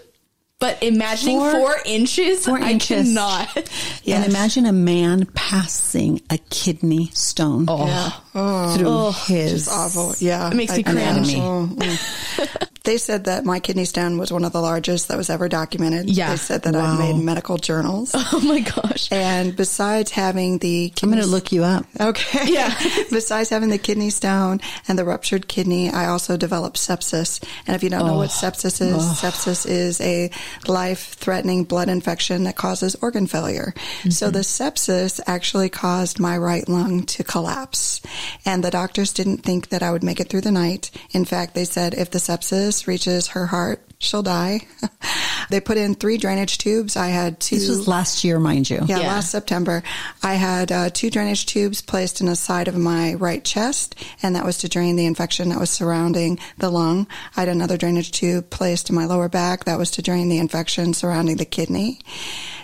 But 0.59 0.83
imagining 0.83 1.39
Four- 1.39 1.51
four, 1.51 1.75
inches, 1.85 2.45
four 2.45 2.59
I 2.59 2.71
inches. 2.71 3.07
cannot. 3.07 3.47
And 4.05 4.25
imagine 4.25 4.65
a 4.65 4.73
man 4.73 5.25
passing 5.27 6.21
a 6.29 6.37
kidney 6.49 7.11
stone 7.13 7.65
oh. 7.69 8.75
through 8.75 9.33
his 9.33 9.69
Awful. 9.69 10.15
Yeah. 10.19 10.49
It 10.49 10.55
makes 10.55 10.75
me 10.75 10.83
cringe. 10.83 11.35
Oh. 11.37 11.69
they 12.83 12.97
said 12.97 13.25
that 13.25 13.45
my 13.45 13.59
kidney 13.59 13.85
stone 13.85 14.17
was 14.17 14.31
one 14.31 14.45
of 14.45 14.53
the 14.53 14.61
largest 14.61 15.07
that 15.09 15.17
was 15.17 15.29
ever 15.29 15.49
documented. 15.49 16.09
Yeah. 16.09 16.31
They 16.31 16.37
said 16.37 16.63
that 16.63 16.73
Wow. 16.73 16.93
I've 16.93 16.99
made 16.99 17.23
medical 17.23 17.57
journals. 17.57 18.15
Oh 18.31 18.41
my 18.41 18.59
gosh. 18.59 19.11
and 19.11 19.55
besides 19.55 20.11
having 20.11 20.59
the 20.59 20.93
I'm 21.01 21.09
going 21.09 21.21
to 21.21 21.27
look 21.27 21.51
you 21.51 21.63
up. 21.63 21.85
Okay. 21.99 22.53
Yeah. 22.53 22.73
Besides 23.09 23.49
having 23.49 23.69
the 23.69 23.77
kidney 23.77 24.11
stone 24.11 24.61
and 24.87 24.99
the 24.99 25.03
ruptured 25.03 25.47
kidney, 25.47 25.89
I 25.89 26.07
also 26.07 26.37
developed 26.37 26.77
sepsis. 26.77 27.43
And 27.65 27.75
if 27.75 27.83
you 27.83 27.89
don't 27.89 28.05
know 28.05 28.17
what 28.17 28.29
oh. 28.29 28.45
sepsis 28.45 28.81
is, 28.81 29.03
sepsis 29.19 29.67
is 29.67 29.99
a 30.01 30.29
life 30.67 31.15
threatening 31.15 31.63
blood 31.63 31.89
infection 31.89 32.43
that 32.43 32.55
causes 32.55 32.95
organ 33.01 33.25
failure. 33.25 33.73
So 34.09 34.27
mm-hmm. 34.27 34.33
the 34.33 34.39
sepsis 34.39 35.19
actually 35.25 35.69
caused 35.69 36.19
my 36.19 36.37
right 36.37 36.67
lung 36.69 37.03
to 37.07 37.23
collapse. 37.23 38.01
And 38.45 38.63
the 38.63 38.71
doctors 38.71 39.11
didn't 39.11 39.39
think 39.39 39.69
that 39.69 39.81
I 39.81 39.91
would 39.91 40.03
make 40.03 40.19
it 40.19 40.29
through 40.29 40.41
the 40.41 40.51
night. 40.51 40.91
In 41.11 41.25
fact, 41.25 41.55
they 41.55 41.65
said 41.65 41.93
if 41.95 42.11
the 42.11 42.19
sepsis 42.19 42.68
reaches 42.87 43.27
her 43.29 43.45
heart, 43.47 43.81
she'll 43.99 44.23
die. 44.23 44.61
they 45.49 45.59
put 45.59 45.77
in 45.77 45.95
three 45.95 46.17
drainage 46.17 46.57
tubes. 46.57 46.95
I 46.95 47.07
had 47.07 47.39
two. 47.39 47.55
This 47.55 47.69
was 47.69 47.87
last 47.87 48.23
year, 48.23 48.39
mind 48.39 48.69
you. 48.69 48.79
Yeah, 48.85 48.99
Yeah. 48.99 49.07
last 49.07 49.31
September, 49.31 49.83
I 50.23 50.35
had 50.35 50.71
uh, 50.71 50.89
two 50.89 51.09
drainage 51.09 51.45
tubes 51.45 51.81
placed 51.81 52.21
in 52.21 52.27
the 52.27 52.35
side 52.35 52.67
of 52.67 52.77
my 52.77 53.13
right 53.15 53.43
chest, 53.43 53.95
and 54.23 54.35
that 54.35 54.45
was 54.45 54.57
to 54.59 54.69
drain 54.69 54.95
the 54.95 55.05
infection 55.05 55.49
that 55.49 55.59
was 55.59 55.69
surrounding 55.69 56.39
the 56.57 56.69
lung. 56.69 57.07
I 57.35 57.41
had 57.41 57.49
another 57.49 57.77
drainage 57.77 58.11
tube 58.11 58.49
placed 58.49 58.89
in 58.89 58.95
my 58.95 59.05
lower 59.05 59.29
back, 59.29 59.65
that 59.65 59.77
was 59.77 59.91
to 59.91 60.01
drain 60.01 60.29
the 60.29 60.37
infection 60.39 60.93
surrounding 60.93 61.37
the 61.37 61.45
kidney. 61.45 61.99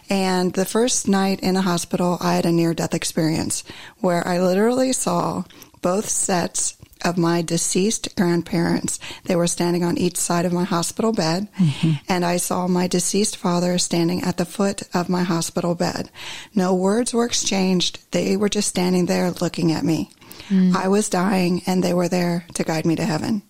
And 0.09 0.53
the 0.53 0.65
first 0.65 1.07
night 1.07 1.39
in 1.39 1.55
the 1.55 1.61
hospital, 1.61 2.17
I 2.21 2.35
had 2.35 2.45
a 2.45 2.51
near 2.51 2.73
death 2.73 2.93
experience 2.93 3.63
where 3.99 4.25
I 4.27 4.39
literally 4.39 4.93
saw 4.93 5.43
both 5.81 6.07
sets 6.09 6.74
of 7.03 7.17
my 7.17 7.41
deceased 7.41 8.15
grandparents. 8.15 8.99
They 9.25 9.35
were 9.35 9.47
standing 9.47 9.83
on 9.83 9.97
each 9.97 10.17
side 10.17 10.45
of 10.45 10.53
my 10.53 10.63
hospital 10.63 11.11
bed, 11.11 11.47
mm-hmm. 11.59 11.93
and 12.07 12.25
I 12.25 12.37
saw 12.37 12.67
my 12.67 12.87
deceased 12.87 13.37
father 13.37 13.77
standing 13.77 14.23
at 14.23 14.37
the 14.37 14.45
foot 14.45 14.83
of 14.93 15.09
my 15.09 15.23
hospital 15.23 15.75
bed. 15.75 16.09
No 16.53 16.73
words 16.73 17.13
were 17.13 17.25
exchanged. 17.25 17.99
They 18.11 18.37
were 18.37 18.49
just 18.49 18.69
standing 18.69 19.05
there 19.05 19.31
looking 19.31 19.71
at 19.71 19.83
me. 19.83 20.11
Mm. 20.49 20.75
I 20.75 20.87
was 20.87 21.09
dying, 21.09 21.61
and 21.65 21.83
they 21.83 21.93
were 21.93 22.07
there 22.07 22.45
to 22.53 22.63
guide 22.63 22.85
me 22.85 22.95
to 22.95 23.05
heaven. 23.05 23.41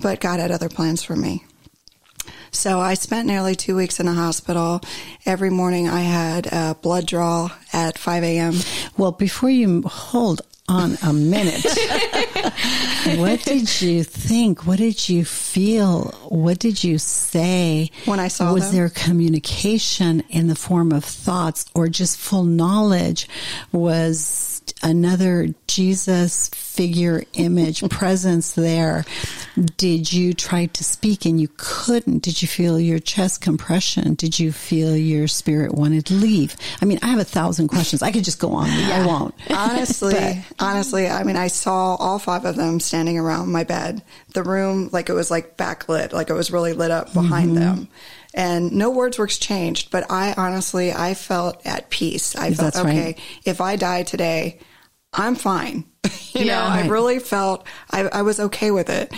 But 0.00 0.20
God 0.20 0.40
had 0.40 0.50
other 0.50 0.68
plans 0.68 1.02
for 1.02 1.16
me. 1.16 1.44
So 2.54 2.78
I 2.78 2.94
spent 2.94 3.26
nearly 3.26 3.56
two 3.56 3.74
weeks 3.74 3.98
in 3.98 4.06
the 4.06 4.12
hospital. 4.12 4.80
Every 5.26 5.50
morning 5.50 5.88
I 5.88 6.00
had 6.00 6.46
a 6.46 6.76
blood 6.80 7.06
draw 7.06 7.50
at 7.72 7.98
5 7.98 8.22
a.m. 8.22 8.54
Well, 8.96 9.10
before 9.10 9.50
you 9.50 9.82
hold 9.82 10.42
on 10.66 10.96
a 11.02 11.12
minute, 11.12 11.62
what 13.18 13.42
did 13.42 13.82
you 13.82 14.02
think? 14.02 14.66
What 14.66 14.78
did 14.78 15.08
you 15.08 15.24
feel? 15.24 16.04
What 16.28 16.58
did 16.58 16.82
you 16.82 16.96
say? 16.98 17.90
When 18.06 18.18
I 18.18 18.28
saw 18.28 18.52
Was 18.54 18.66
them? 18.66 18.74
there 18.76 18.88
communication 18.88 20.22
in 20.30 20.46
the 20.48 20.54
form 20.54 20.90
of 20.90 21.04
thoughts 21.04 21.66
or 21.74 21.88
just 21.88 22.16
full 22.18 22.44
knowledge? 22.44 23.28
Was 23.72 24.62
another 24.82 25.48
Jesus 25.66 26.48
figure 26.48 27.22
image 27.34 27.88
presence 27.90 28.52
there? 28.52 29.04
Did 29.76 30.12
you 30.12 30.34
try 30.34 30.66
to 30.66 30.84
speak 30.84 31.24
and 31.26 31.40
you 31.40 31.48
couldn't? 31.56 32.22
Did 32.22 32.42
you 32.42 32.48
feel 32.48 32.78
your 32.80 32.98
chest 32.98 33.40
compression? 33.40 34.14
Did 34.14 34.38
you 34.38 34.50
feel 34.52 34.96
your 34.96 35.28
spirit 35.28 35.74
wanted 35.74 36.06
to 36.06 36.14
leave? 36.14 36.56
I 36.82 36.84
mean, 36.84 36.98
I 37.02 37.08
have 37.08 37.18
a 37.20 37.24
thousand 37.24 37.68
questions. 37.68 38.02
I 38.02 38.10
could 38.10 38.24
just 38.24 38.38
go 38.40 38.52
on. 38.52 38.68
I 38.68 39.06
won't. 39.06 39.34
Honestly, 39.50 40.44
honestly, 40.58 41.08
I 41.08 41.22
mean, 41.24 41.36
I 41.36 41.46
saw 41.48 41.94
all 41.96 42.18
five 42.18 42.44
of 42.44 42.56
them 42.56 42.80
standing 42.80 43.18
around 43.18 43.52
my 43.52 43.64
bed. 43.64 44.02
The 44.34 44.42
room, 44.42 44.88
like 44.92 45.08
it 45.08 45.12
was 45.14 45.30
like 45.30 45.56
backlit, 45.56 46.12
like 46.12 46.30
it 46.30 46.34
was 46.34 46.50
really 46.50 46.72
lit 46.72 46.90
up 46.90 47.12
behind 47.12 47.50
Mm-hmm. 47.50 47.54
them. 47.56 47.88
And 48.36 48.72
no 48.72 48.90
words 48.90 49.16
were 49.16 49.24
exchanged, 49.24 49.92
but 49.92 50.10
I 50.10 50.34
honestly, 50.36 50.92
I 50.92 51.14
felt 51.14 51.64
at 51.64 51.88
peace. 51.88 52.34
I 52.34 52.52
felt, 52.52 52.74
That's 52.74 52.84
okay, 52.84 53.04
right. 53.04 53.20
if 53.44 53.60
I 53.60 53.76
die 53.76 54.02
today, 54.02 54.58
I'm 55.12 55.36
fine. 55.36 55.84
you 56.34 56.44
Yeah. 56.46 56.54
know, 56.58 56.64
I 56.64 56.86
really 56.88 57.18
felt, 57.18 57.66
I, 57.90 58.02
I 58.02 58.22
was 58.22 58.40
okay 58.40 58.70
with 58.70 58.90
it. 58.90 59.12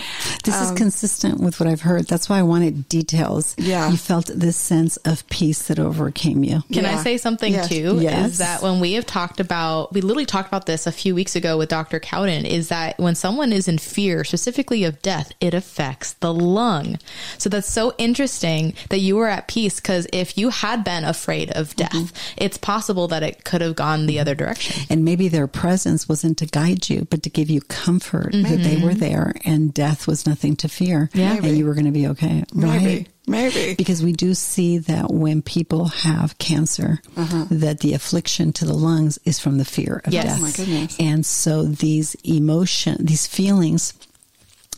This 0.44 0.60
is 0.60 0.70
consistent 0.72 1.40
with 1.40 1.58
what 1.58 1.68
I've 1.68 1.80
heard. 1.80 2.06
That's 2.06 2.28
why 2.28 2.38
I 2.38 2.42
wanted 2.42 2.88
details. 2.88 3.54
Yeah. 3.58 3.90
You 3.90 3.96
felt 3.96 4.26
this 4.34 4.56
sense 4.56 4.96
of 4.98 5.26
peace 5.28 5.66
that 5.68 5.78
overcame 5.78 6.44
you. 6.44 6.62
Can 6.72 6.86
I 6.86 6.96
say 7.02 7.16
something 7.18 7.52
Yes. 7.52 7.68
too? 7.68 7.98
Yes. 8.00 8.32
Is 8.32 8.38
that 8.38 8.62
when 8.62 8.80
we 8.80 8.92
have 8.92 9.06
talked 9.06 9.40
about, 9.40 9.92
we 9.92 10.00
literally 10.00 10.26
talked 10.26 10.48
about 10.48 10.66
this 10.66 10.86
a 10.86 10.92
few 10.92 11.14
weeks 11.14 11.34
ago 11.36 11.58
with 11.58 11.68
Dr. 11.68 11.98
Cowden, 12.00 12.46
is 12.46 12.68
that 12.68 12.98
when 12.98 13.14
someone 13.14 13.52
is 13.52 13.66
in 13.68 13.78
fear, 13.78 14.22
specifically 14.24 14.84
of 14.84 15.02
death, 15.02 15.32
it 15.40 15.54
affects 15.54 16.12
the 16.14 16.32
lung. 16.32 16.98
So 17.38 17.48
that's 17.48 17.68
so 17.70 17.94
interesting 17.98 18.74
that 18.90 18.98
you 18.98 19.16
were 19.16 19.28
at 19.28 19.48
peace 19.48 19.76
because 19.80 20.06
if 20.12 20.38
you 20.38 20.50
had 20.50 20.84
been 20.84 21.04
afraid 21.04 21.50
of 21.52 21.74
death, 21.76 21.86
Mm-hmm. 21.86 22.34
it's 22.36 22.58
possible 22.58 23.08
that 23.08 23.22
it 23.22 23.44
could 23.44 23.60
have 23.60 23.74
gone 23.76 24.06
the 24.06 24.18
other 24.18 24.34
direction. 24.34 24.84
And 24.90 25.04
maybe 25.04 25.28
their 25.28 25.46
presence 25.46 26.08
wasn't 26.08 26.36
to 26.38 26.46
guide 26.46 26.75
you, 26.90 27.06
but 27.10 27.22
to 27.24 27.30
give 27.30 27.50
you 27.50 27.60
comfort 27.62 28.32
that 28.32 28.62
they 28.62 28.76
mm-hmm. 28.76 28.84
were 28.84 28.94
there 28.94 29.34
and 29.44 29.72
death 29.72 30.06
was 30.06 30.26
nothing 30.26 30.56
to 30.56 30.68
fear. 30.68 31.10
Yeah. 31.14 31.34
And 31.34 31.56
you 31.56 31.66
were 31.66 31.74
going 31.74 31.86
to 31.86 31.92
be 31.92 32.06
okay. 32.08 32.44
Maybe, 32.54 32.96
Right. 32.96 33.08
maybe. 33.26 33.74
Because 33.74 34.02
we 34.02 34.12
do 34.12 34.34
see 34.34 34.78
that 34.78 35.12
when 35.12 35.42
people 35.42 35.86
have 35.86 36.38
cancer, 36.38 37.00
uh-huh. 37.16 37.46
that 37.50 37.80
the 37.80 37.94
affliction 37.94 38.52
to 38.54 38.64
the 38.64 38.74
lungs 38.74 39.18
is 39.24 39.38
from 39.38 39.58
the 39.58 39.64
fear 39.64 40.02
of 40.04 40.12
Yes. 40.12 40.24
death. 40.24 40.38
Oh 40.38 40.42
my 40.42 40.50
goodness. 40.52 40.96
And 40.98 41.26
so 41.26 41.62
these 41.64 42.14
emotion, 42.24 43.04
these 43.04 43.26
feelings 43.26 43.94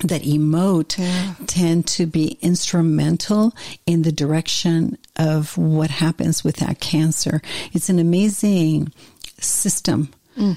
that 0.05 0.23
emote 0.23 0.97
Yeah. 0.99 1.35
tend 1.47 1.87
to 1.89 2.07
be 2.07 2.39
instrumental 2.41 3.55
in 3.87 4.03
the 4.03 4.13
direction 4.13 4.97
of 5.17 5.59
what 5.59 5.91
happens 5.91 6.45
with 6.45 6.57
that 6.57 6.79
cancer. 6.81 7.43
It's 7.73 7.89
an 7.89 7.99
amazing 7.99 8.93
system 9.41 10.11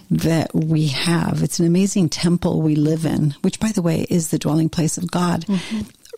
that 0.10 0.54
we 0.54 0.88
have. 0.88 1.42
It's 1.44 1.60
an 1.60 1.66
amazing 1.66 2.10
temple 2.10 2.62
we 2.62 2.76
live 2.76 3.06
in, 3.06 3.36
which 3.42 3.60
by 3.60 3.72
the 3.72 3.82
way 3.82 4.06
is 4.10 4.30
the 4.30 4.40
dwelling 4.40 4.70
place 4.70 4.98
of 4.98 5.10
God. 5.12 5.46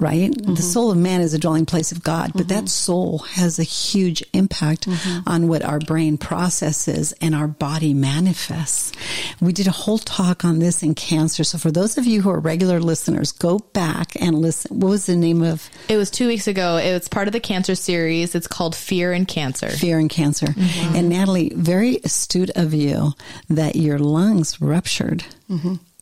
Right? 0.03 0.35
The 0.35 0.43
mm-hmm. 0.43 0.55
soul 0.55 0.91
of 0.91 0.97
man 0.97 1.21
is 1.21 1.33
a 1.33 1.39
dwelling 1.39 1.65
place 1.65 1.93
of 1.93 2.03
God, 2.03 2.33
but 2.35 2.49
that 2.49 2.65
mm-hmm. 2.65 2.67
soul 2.67 3.19
has 3.19 3.57
a 3.57 3.63
huge 3.63 4.21
impact 4.33 4.85
mm-hmm. 4.85 5.29
on 5.29 5.47
what 5.47 5.63
our 5.63 5.79
brain 5.79 6.17
processes 6.17 7.13
and 7.21 7.33
our 7.33 7.47
body 7.47 7.93
manifests. 7.93 8.91
We 9.39 9.53
did 9.53 9.67
a 9.67 9.71
whole 9.71 9.99
talk 9.99 10.43
on 10.43 10.59
this 10.59 10.83
in 10.83 10.93
cancer. 10.93 11.45
So 11.45 11.57
for 11.57 11.71
those 11.71 11.97
of 11.97 12.05
you 12.05 12.21
who 12.21 12.29
are 12.31 12.39
regular 12.41 12.81
listeners, 12.81 13.31
go 13.31 13.59
back 13.59 14.19
and 14.19 14.39
listen. 14.39 14.77
What 14.77 14.89
was 14.89 15.05
the 15.05 15.15
name 15.15 15.41
of 15.41 15.69
It 15.87 15.95
was 15.95 16.11
two 16.11 16.27
weeks 16.27 16.47
ago. 16.47 16.75
It 16.75 16.91
was 16.91 17.07
part 17.07 17.29
of 17.29 17.31
the 17.31 17.39
cancer 17.39 17.75
series. 17.75 18.35
It's 18.35 18.47
called 18.47 18.75
Fear 18.75 19.13
and 19.13 19.25
Cancer. 19.25 19.69
fear 19.69 19.99
and 19.99 20.09
cancer. 20.09 20.53
And 20.57 21.07
Natalie, 21.07 21.53
very 21.55 22.01
astute 22.03 22.51
of 22.55 22.73
you 22.73 23.13
that 23.49 23.77
your 23.77 23.99
lungs 23.99 24.59
ruptured 24.59 25.23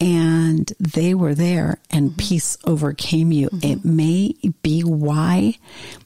and 0.02 0.74
they 0.80 1.14
were 1.14 1.36
there 1.36 1.78
and 1.92 2.10
mm-hmm. 2.10 2.18
peace 2.18 2.58
overcame 2.66 3.32
you. 3.32 3.50
Mm-hmm. 3.50 3.72
It 3.72 3.86
may 3.86 4.36
be 4.64 4.82
why 4.82 5.58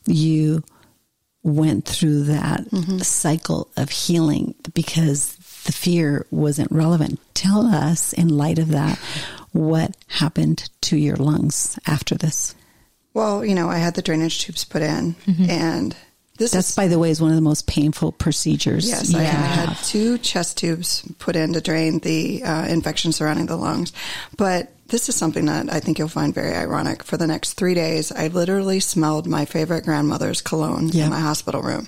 you 0.05 0.63
went 1.43 1.85
through 1.85 2.23
that 2.23 2.65
mm-hmm. 2.65 2.97
cycle 2.99 3.69
of 3.77 3.89
healing 3.89 4.53
because 4.73 5.35
the 5.63 5.71
fear 5.71 6.27
wasn't 6.29 6.71
relevant. 6.71 7.19
Tell 7.33 7.65
us, 7.65 8.13
in 8.13 8.27
light 8.27 8.59
of 8.59 8.69
that, 8.69 8.99
what 9.51 9.95
happened 10.07 10.69
to 10.81 10.97
your 10.97 11.15
lungs 11.15 11.79
after 11.87 12.15
this. 12.15 12.53
Well, 13.13 13.45
you 13.45 13.55
know, 13.55 13.69
I 13.69 13.77
had 13.77 13.95
the 13.95 14.01
drainage 14.01 14.39
tubes 14.39 14.65
put 14.65 14.81
in, 14.81 15.15
and 15.49 15.95
this 16.37 16.51
That's, 16.51 16.69
is 16.69 16.75
by 16.75 16.87
the 16.87 16.99
way, 16.99 17.09
is 17.09 17.21
one 17.21 17.31
of 17.31 17.35
the 17.35 17.41
most 17.41 17.65
painful 17.67 18.11
procedures. 18.11 18.87
Yes, 18.87 19.11
you 19.11 19.19
I 19.19 19.25
can 19.25 19.35
had 19.35 19.77
two 19.77 20.17
chest 20.17 20.57
tubes 20.57 21.03
put 21.17 21.35
in 21.35 21.53
to 21.53 21.61
drain 21.61 21.99
the 21.99 22.43
uh, 22.43 22.65
infection 22.67 23.11
surrounding 23.13 23.45
the 23.45 23.55
lungs. 23.55 23.93
But 24.35 24.74
this 24.87 25.09
is 25.09 25.15
something 25.15 25.45
that 25.45 25.71
I 25.73 25.79
think 25.79 25.97
you'll 25.97 26.07
find 26.07 26.33
very 26.33 26.53
ironic. 26.53 27.03
For 27.03 27.17
the 27.17 27.25
next 27.27 27.53
three 27.53 27.73
days, 27.73 28.11
I 28.11 28.27
literally 28.27 28.79
smelled 28.79 29.25
my 29.27 29.45
favorite 29.45 29.83
grandmother's 29.85 30.41
cologne 30.41 30.89
Yeah. 30.89 31.05
in 31.05 31.09
my 31.09 31.19
hospital 31.19 31.61
room. 31.61 31.87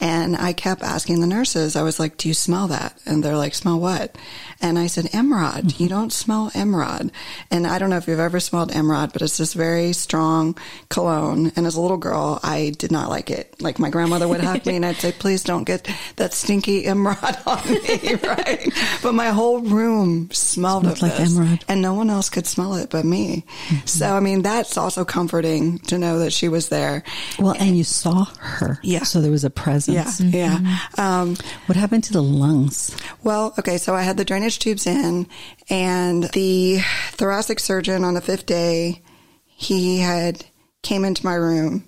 And 0.00 0.36
I 0.36 0.52
kept 0.52 0.82
asking 0.82 1.20
the 1.20 1.26
nurses, 1.26 1.74
I 1.74 1.82
was 1.82 1.98
like, 1.98 2.16
do 2.16 2.28
you 2.28 2.34
smell 2.34 2.68
that? 2.68 2.96
And 3.04 3.24
they're 3.24 3.36
like, 3.36 3.54
smell 3.54 3.80
what? 3.80 4.16
And 4.60 4.78
I 4.78 4.86
said, 4.86 5.08
emerald. 5.12 5.64
Mm-hmm. 5.66 5.82
You 5.82 5.88
don't 5.88 6.12
smell 6.12 6.52
emerald. 6.54 7.10
And 7.50 7.66
I 7.66 7.78
don't 7.80 7.90
know 7.90 7.96
if 7.96 8.06
you've 8.06 8.20
ever 8.20 8.38
smelled 8.40 8.70
emerald, 8.72 9.12
but 9.12 9.22
it's 9.22 9.38
this 9.38 9.54
very 9.54 9.92
strong 9.92 10.56
cologne. 10.88 11.50
And 11.56 11.66
as 11.66 11.74
a 11.74 11.80
little 11.80 11.96
girl, 11.96 12.38
I 12.44 12.72
did 12.78 12.92
not 12.92 13.08
like 13.10 13.30
it. 13.30 13.60
Like 13.60 13.78
my 13.80 13.90
grandmother 13.90 14.28
would 14.28 14.40
hug 14.40 14.64
me 14.66 14.76
and 14.76 14.86
I'd 14.86 14.96
say, 14.96 15.10
please 15.12 15.42
don't 15.42 15.64
get 15.64 15.88
that 16.16 16.32
stinky 16.34 16.84
emerald 16.86 17.36
on 17.46 17.68
me, 17.68 18.14
right? 18.22 18.68
But 19.02 19.14
my 19.14 19.30
whole 19.30 19.60
room 19.60 20.30
smelled 20.30 20.58
Smelled 20.58 20.86
of 20.86 21.02
like 21.02 21.16
this. 21.16 21.36
emerald. 21.36 21.64
And 21.68 21.80
no 21.82 21.94
one 21.94 22.10
else 22.10 22.27
could 22.30 22.46
smell 22.46 22.74
it 22.74 22.90
but 22.90 23.04
me. 23.04 23.44
Mm-hmm. 23.68 23.86
So, 23.86 24.16
I 24.16 24.20
mean, 24.20 24.42
that's 24.42 24.76
also 24.76 25.04
comforting 25.04 25.78
to 25.80 25.98
know 25.98 26.18
that 26.20 26.32
she 26.32 26.48
was 26.48 26.68
there. 26.68 27.02
Well, 27.38 27.54
and 27.58 27.76
you 27.76 27.84
saw 27.84 28.24
her. 28.38 28.78
Yeah. 28.82 29.04
So 29.04 29.20
there 29.20 29.30
was 29.30 29.44
a 29.44 29.50
presence. 29.50 30.20
Yeah, 30.20 30.28
yeah. 30.28 30.58
Mm-hmm. 30.58 31.00
Um, 31.00 31.36
What 31.66 31.76
happened 31.76 32.04
to 32.04 32.12
the 32.12 32.22
lungs? 32.22 32.96
well, 33.22 33.54
okay, 33.58 33.78
so 33.78 33.94
I 33.94 34.02
had 34.02 34.16
the 34.16 34.24
drainage 34.24 34.58
tubes 34.58 34.86
in, 34.86 35.26
and 35.70 36.24
the 36.32 36.80
thoracic 37.12 37.60
surgeon 37.60 38.04
on 38.04 38.14
the 38.14 38.20
fifth 38.20 38.46
day, 38.46 39.02
he 39.46 39.98
had 39.98 40.44
came 40.82 41.04
into 41.04 41.24
my 41.24 41.34
room 41.34 41.84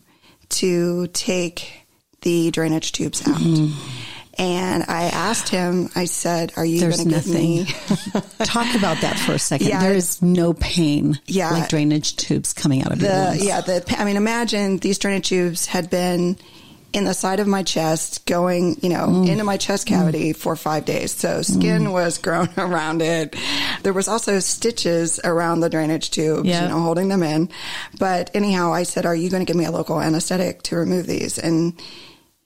to 0.50 1.06
take 1.08 1.86
the 2.22 2.50
drainage 2.50 2.92
tubes 2.92 3.26
out. 3.26 3.36
Mm-hmm. 3.36 3.99
And 4.38 4.84
I 4.88 5.04
asked 5.04 5.48
him, 5.48 5.90
I 5.94 6.04
said, 6.06 6.52
Are 6.56 6.64
you 6.64 6.80
going 6.80 6.92
to 6.92 7.04
give 7.04 7.26
me 7.28 7.64
Talk 8.44 8.74
about 8.74 8.98
that 9.02 9.18
for 9.18 9.32
a 9.32 9.38
second. 9.38 9.68
Yeah. 9.68 9.80
There 9.80 9.92
is 9.94 10.22
no 10.22 10.52
pain 10.54 11.18
Yeah. 11.26 11.50
like 11.50 11.68
drainage 11.68 12.16
tubes 12.16 12.52
coming 12.52 12.82
out 12.82 12.92
of 12.92 13.02
your 13.02 13.10
the 13.10 13.16
lungs. 13.16 13.44
yeah 13.44 13.60
the 13.60 13.84
I 13.98 14.04
mean 14.04 14.16
imagine 14.16 14.78
these 14.78 14.98
drainage 14.98 15.28
tubes 15.28 15.66
had 15.66 15.90
been 15.90 16.36
in 16.92 17.04
the 17.04 17.14
side 17.14 17.38
of 17.38 17.46
my 17.46 17.62
chest 17.62 18.26
going 18.26 18.76
you 18.82 18.88
know 18.88 19.06
Mm. 19.06 19.28
into 19.28 19.44
my 19.44 19.56
chest 19.56 19.86
cavity 19.86 20.32
for 20.32 20.56
five 20.56 20.84
days 20.84 21.12
so 21.12 21.40
skin 21.42 21.92
was 21.92 22.18
grown 22.26 22.48
around 22.56 23.00
it 23.02 23.36
there 23.84 23.92
was 23.92 24.08
also 24.08 24.40
stitches 24.40 25.20
around 25.22 25.60
the 25.60 25.68
drainage 25.70 26.10
tubes 26.10 26.48
Yeah. 26.48 26.62
you 26.64 26.68
know 26.68 26.80
holding 26.80 27.08
them 27.08 27.22
in 27.22 27.48
but 27.98 28.30
anyhow 28.34 28.72
i 28.72 28.82
said 28.82 29.06
are 29.06 29.14
you 29.14 29.30
going 29.30 29.44
to 29.44 29.46
give 29.46 29.56
me 29.56 29.66
a 29.66 29.70
local 29.70 30.00
anesthetic 30.00 30.62
to 30.64 30.76
remove 30.76 31.06
these 31.06 31.38
and 31.38 31.80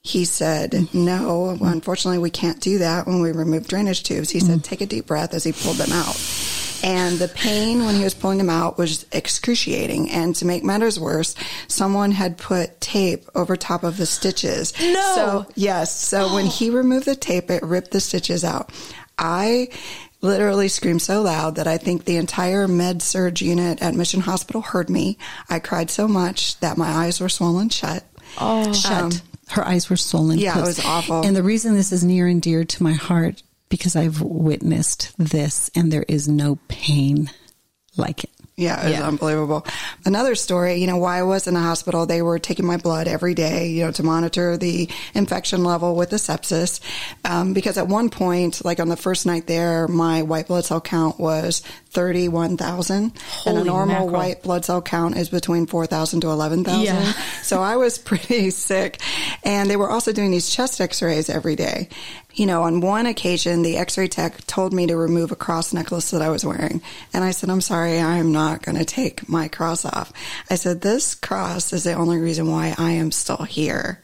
he 0.05 0.23
said, 0.23 0.93
no, 0.93 1.57
unfortunately, 1.59 2.19
we 2.19 2.29
can't 2.29 2.61
do 2.61 2.77
that 2.77 3.07
when 3.07 3.21
we 3.21 3.31
remove 3.31 3.67
drainage 3.67 4.03
tubes. 4.03 4.29
He 4.29 4.39
said, 4.39 4.59
mm-hmm. 4.59 4.61
take 4.61 4.81
a 4.81 4.85
deep 4.85 5.07
breath 5.07 5.33
as 5.33 5.43
he 5.43 5.51
pulled 5.51 5.77
them 5.77 5.91
out. 5.91 6.15
And 6.83 7.17
the 7.17 7.27
pain 7.27 7.85
when 7.85 7.95
he 7.95 8.03
was 8.03 8.13
pulling 8.13 8.37
them 8.37 8.51
out 8.51 8.77
was 8.77 9.07
excruciating. 9.11 10.11
And 10.11 10.35
to 10.35 10.45
make 10.45 10.63
matters 10.63 10.99
worse, 10.99 11.33
someone 11.67 12.11
had 12.11 12.37
put 12.37 12.79
tape 12.79 13.25
over 13.33 13.57
top 13.57 13.83
of 13.83 13.97
the 13.97 14.05
stitches. 14.05 14.79
No. 14.79 15.13
So, 15.15 15.45
yes. 15.55 15.99
So 15.99 16.31
when 16.35 16.45
he 16.45 16.69
removed 16.69 17.07
the 17.07 17.15
tape, 17.15 17.49
it 17.49 17.63
ripped 17.63 17.89
the 17.89 17.99
stitches 17.99 18.43
out. 18.43 18.71
I 19.17 19.69
literally 20.21 20.67
screamed 20.67 21.01
so 21.01 21.23
loud 21.23 21.55
that 21.55 21.65
I 21.65 21.79
think 21.79 22.05
the 22.05 22.17
entire 22.17 22.67
med 22.67 23.01
surg 23.01 23.41
unit 23.41 23.81
at 23.81 23.95
Mission 23.95 24.21
Hospital 24.21 24.61
heard 24.61 24.87
me. 24.87 25.17
I 25.49 25.57
cried 25.57 25.89
so 25.89 26.07
much 26.07 26.59
that 26.59 26.77
my 26.77 26.89
eyes 26.89 27.19
were 27.19 27.29
swollen 27.29 27.69
shut. 27.69 28.03
Oh, 28.39 28.71
Shut. 28.71 28.91
Um, 28.91 29.11
her 29.49 29.65
eyes 29.67 29.89
were 29.89 29.95
swollen. 29.97 30.39
yeah, 30.39 30.57
it 30.57 30.61
was 30.61 30.83
awful. 30.83 31.21
And 31.25 31.35
the 31.35 31.43
reason 31.43 31.75
this 31.75 31.91
is 31.91 32.03
near 32.03 32.27
and 32.27 32.41
dear 32.41 32.63
to 32.65 32.83
my 32.83 32.93
heart 32.93 33.43
because 33.69 33.95
I've 33.95 34.21
witnessed 34.21 35.11
this, 35.17 35.69
and 35.75 35.91
there 35.91 36.05
is 36.07 36.27
no 36.27 36.59
pain 36.67 37.31
like 37.97 38.23
it. 38.23 38.29
Yeah, 38.57 38.79
it 38.81 38.83
was 38.85 38.93
Yeah. 38.99 39.07
unbelievable. 39.07 39.65
Another 40.05 40.33
story, 40.33 40.75
you 40.75 40.87
know, 40.87 40.95
why 40.95 41.17
I 41.19 41.23
was 41.23 41.45
in 41.45 41.55
the 41.55 41.59
hospital, 41.59 42.05
they 42.05 42.21
were 42.21 42.39
taking 42.39 42.65
my 42.65 42.77
blood 42.77 43.05
every 43.07 43.33
day, 43.33 43.67
you 43.69 43.83
know, 43.83 43.91
to 43.91 44.03
monitor 44.03 44.55
the 44.55 44.87
infection 45.13 45.63
level 45.65 45.93
with 45.95 46.09
the 46.09 46.15
sepsis. 46.15 46.79
Um, 47.25 47.51
because 47.53 47.77
at 47.77 47.87
one 47.89 48.09
point, 48.09 48.63
like 48.63 48.79
on 48.79 48.87
the 48.87 48.95
first 48.95 49.25
night 49.25 49.47
there, 49.47 49.89
my 49.89 50.21
white 50.21 50.47
blood 50.47 50.63
cell 50.63 50.79
count 50.79 51.19
was 51.19 51.63
31,000. 51.95 53.13
And 53.45 53.57
a 53.57 53.63
normal 53.63 53.87
mackerel. 53.87 54.09
white 54.09 54.43
blood 54.43 54.65
cell 54.65 54.81
count 54.81 55.17
is 55.17 55.29
between 55.29 55.65
4,000 55.65 56.21
to 56.21 56.29
11,000. 56.29 56.83
Yeah. 56.83 57.13
So 57.45 57.61
I 57.61 57.75
was 57.75 57.99
pretty 57.99 58.49
sick. 58.49 58.99
And 59.43 59.69
they 59.69 59.75
were 59.75 59.89
also 59.89 60.11
doing 60.11 60.31
these 60.31 60.49
chest 60.49 60.81
x 60.81 61.03
rays 61.03 61.29
every 61.29 61.55
day. 61.55 61.89
You 62.33 62.47
know, 62.47 62.63
on 62.63 62.81
one 62.81 63.05
occasion, 63.05 63.61
the 63.61 63.77
x 63.77 63.97
ray 63.99 64.07
tech 64.07 64.45
told 64.47 64.73
me 64.73 64.87
to 64.87 64.97
remove 64.97 65.31
a 65.31 65.35
cross 65.35 65.71
necklace 65.71 66.09
that 66.11 66.23
I 66.23 66.29
was 66.29 66.43
wearing. 66.43 66.81
And 67.13 67.23
I 67.23 67.31
said, 67.31 67.49
I'm 67.51 67.61
sorry, 67.61 67.99
I'm 67.99 68.31
not 68.31 68.63
going 68.63 68.77
to 68.77 68.83
take 68.83 69.29
my 69.29 69.47
cross 69.47 69.85
off. 69.85 70.11
I 70.49 70.55
said, 70.55 70.81
this 70.81 71.13
cross 71.15 71.71
is 71.71 71.83
the 71.83 71.93
only 71.93 72.17
reason 72.17 72.49
why 72.49 72.73
I 72.77 72.91
am 72.91 73.11
still 73.11 73.43
here. 73.43 74.01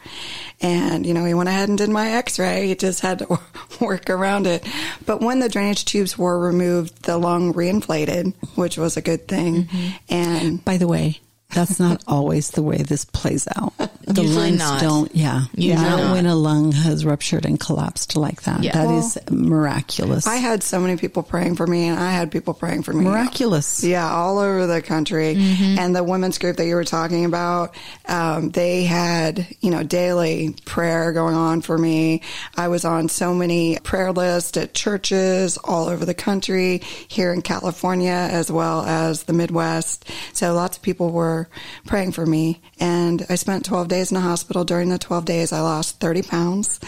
And, 0.61 1.05
you 1.05 1.13
know, 1.15 1.25
he 1.25 1.33
went 1.33 1.49
ahead 1.49 1.69
and 1.69 1.77
did 1.77 1.89
my 1.89 2.11
x 2.11 2.37
ray. 2.37 2.67
He 2.67 2.75
just 2.75 3.01
had 3.01 3.19
to 3.19 3.39
work 3.81 4.09
around 4.09 4.45
it. 4.45 4.65
But 5.05 5.19
when 5.21 5.39
the 5.39 5.49
drainage 5.49 5.85
tubes 5.85 6.17
were 6.17 6.39
removed, 6.39 7.03
the 7.03 7.17
lung 7.17 7.51
reinflated, 7.81 8.33
which 8.55 8.77
was 8.77 8.97
a 8.97 9.01
good 9.01 9.27
thing. 9.27 9.65
Mm-hmm. 9.65 9.87
And 10.09 10.65
By 10.65 10.77
the 10.77 10.87
way, 10.87 11.19
that's 11.53 11.79
not 11.79 12.03
always 12.07 12.51
the 12.51 12.63
way 12.63 12.77
this 12.77 13.05
plays 13.05 13.47
out. 13.55 13.73
The 14.01 14.23
Usually 14.23 14.47
lungs 14.49 14.59
not. 14.59 14.81
don't, 14.81 15.15
yeah. 15.15 15.43
Usually 15.55 15.75
not 15.89 15.97
not. 15.99 16.11
when 16.13 16.25
a 16.25 16.35
lung 16.35 16.71
has 16.73 17.05
ruptured 17.05 17.45
and 17.45 17.57
collapsed 17.57 18.17
like 18.17 18.41
that. 18.41 18.61
Yeah. 18.61 18.73
That 18.73 18.87
Well, 18.87 18.97
is 18.97 19.17
miraculous. 19.29 20.25
I 20.27 20.37
had 20.37 20.63
so 20.63 20.79
many 20.79 20.97
people 20.97 21.23
praying 21.23 21.55
for 21.55 21.67
me, 21.67 21.87
and 21.87 21.99
I 21.99 22.11
had 22.11 22.31
people 22.31 22.53
praying 22.53 22.81
for 22.83 22.93
me. 22.93 23.05
miraculous. 23.05 23.83
Yeah, 23.83 24.09
all 24.11 24.39
over 24.39 24.65
the 24.67 24.81
country. 24.81 25.35
And 25.37 25.95
the 25.95 26.03
women's 26.03 26.39
group 26.39 26.57
that 26.57 26.65
you 26.65 26.75
were 26.75 26.83
talking 26.83 27.25
about, 27.25 27.75
um, 28.07 28.49
they 28.49 28.83
had, 28.83 29.45
you 29.61 29.69
know, 29.69 29.83
daily 29.83 30.55
prayer 30.65 31.13
going 31.13 31.35
on 31.35 31.61
for 31.61 31.77
me. 31.77 32.21
I 32.57 32.67
was 32.69 32.83
on 32.83 33.07
so 33.07 33.33
many 33.33 33.77
prayer 33.83 34.11
lists 34.11 34.57
at 34.57 34.73
churches 34.73 35.57
all 35.63 35.87
over 35.87 36.05
the 36.05 36.15
country, 36.15 36.79
here 37.07 37.31
in 37.31 37.43
California, 37.43 38.11
as 38.31 38.51
well 38.51 38.81
as 38.81 39.23
the 39.23 39.33
Midwest. 39.33 40.09
So 40.33 40.53
lots 40.53 40.77
of 40.77 40.83
people 40.83 41.11
were 41.11 41.40
praying 41.85 42.11
for 42.13 42.25
me. 42.25 42.61
And 42.79 43.25
I 43.29 43.35
spent 43.35 43.65
12 43.65 43.87
days 43.87 44.11
in 44.11 44.15
the 44.15 44.21
hospital. 44.21 44.63
During 44.63 44.89
the 44.89 44.97
12 44.97 45.25
days, 45.25 45.53
I 45.53 45.61
lost 45.61 45.99
30 45.99 46.23
pounds. 46.23 46.79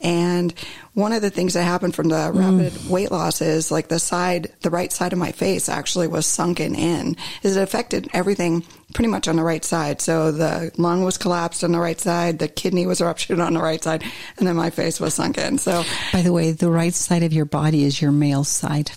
And 0.00 0.52
one 0.94 1.12
of 1.12 1.22
the 1.22 1.30
things 1.30 1.54
that 1.54 1.62
happened 1.62 1.94
from 1.94 2.08
the 2.08 2.32
mm. 2.32 2.34
rapid 2.34 2.90
weight 2.90 3.10
loss 3.10 3.40
is 3.40 3.70
like 3.70 3.88
the 3.88 3.98
side, 3.98 4.52
the 4.62 4.70
right 4.70 4.92
side 4.92 5.12
of 5.12 5.18
my 5.18 5.32
face 5.32 5.68
actually 5.68 6.08
was 6.08 6.26
sunken 6.26 6.74
in. 6.74 7.16
Is 7.42 7.56
it 7.56 7.62
affected 7.62 8.08
everything 8.12 8.64
pretty 8.94 9.08
much 9.08 9.28
on 9.28 9.36
the 9.36 9.42
right 9.42 9.64
side? 9.64 10.00
So 10.00 10.32
the 10.32 10.70
lung 10.76 11.04
was 11.04 11.18
collapsed 11.18 11.64
on 11.64 11.72
the 11.72 11.78
right 11.78 12.00
side, 12.00 12.38
the 12.38 12.48
kidney 12.48 12.86
was 12.86 13.00
ruptured 13.00 13.40
on 13.40 13.54
the 13.54 13.62
right 13.62 13.82
side, 13.82 14.02
and 14.36 14.46
then 14.46 14.56
my 14.56 14.70
face 14.70 15.00
was 15.00 15.14
sunken. 15.14 15.58
So 15.58 15.84
By 16.12 16.22
the 16.22 16.32
way, 16.32 16.52
the 16.52 16.70
right 16.70 16.94
side 16.94 17.22
of 17.22 17.32
your 17.32 17.44
body 17.44 17.84
is 17.84 18.00
your 18.00 18.12
male 18.12 18.44
side, 18.44 18.90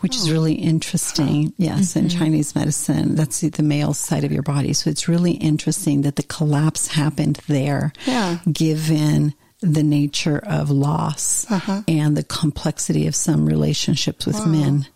which 0.00 0.16
is 0.16 0.28
oh. 0.28 0.32
really 0.32 0.54
interesting. 0.54 1.52
Yes, 1.56 1.96
in 1.96 2.06
mm-hmm. 2.06 2.18
Chinese 2.18 2.54
medicine, 2.54 3.14
that's 3.14 3.40
the, 3.40 3.50
the 3.50 3.62
male 3.62 3.94
side 3.94 4.24
of 4.24 4.32
your 4.32 4.42
body. 4.42 4.72
So 4.72 4.90
it's 4.90 5.08
really 5.08 5.32
interesting 5.32 6.02
that 6.02 6.16
the 6.16 6.22
collapse 6.22 6.88
happened 6.88 7.40
there, 7.48 7.92
Yeah. 8.06 8.38
given 8.50 9.34
the 9.60 9.82
nature 9.82 10.38
of 10.38 10.70
loss 10.70 11.50
uh-huh. 11.50 11.82
and 11.88 12.16
the 12.16 12.22
complexity 12.22 13.06
of 13.06 13.14
some 13.14 13.46
relationships 13.46 14.26
with 14.26 14.46
men. 14.46 14.86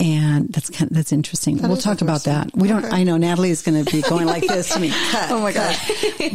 And 0.00 0.48
that's 0.50 0.70
kind 0.70 0.90
of, 0.90 0.96
that's 0.96 1.12
interesting. 1.12 1.58
we'll 1.60 1.74
is 1.74 1.84
talk 1.84 2.00
about 2.00 2.24
that. 2.24 2.50
We 2.56 2.68
don't. 2.68 2.84
I 2.86 3.02
know 3.04 3.18
Natalie 3.18 3.50
is 3.50 3.60
going 3.62 3.84
to 3.84 3.92
be 3.92 4.00
going 4.08 4.24
like 4.26 4.46
this 4.46 4.72
to 4.72 4.80
me. 4.80 4.90
Cut, 5.10 5.30
Oh 5.30 5.40
my 5.42 5.52
cut. 5.52 5.78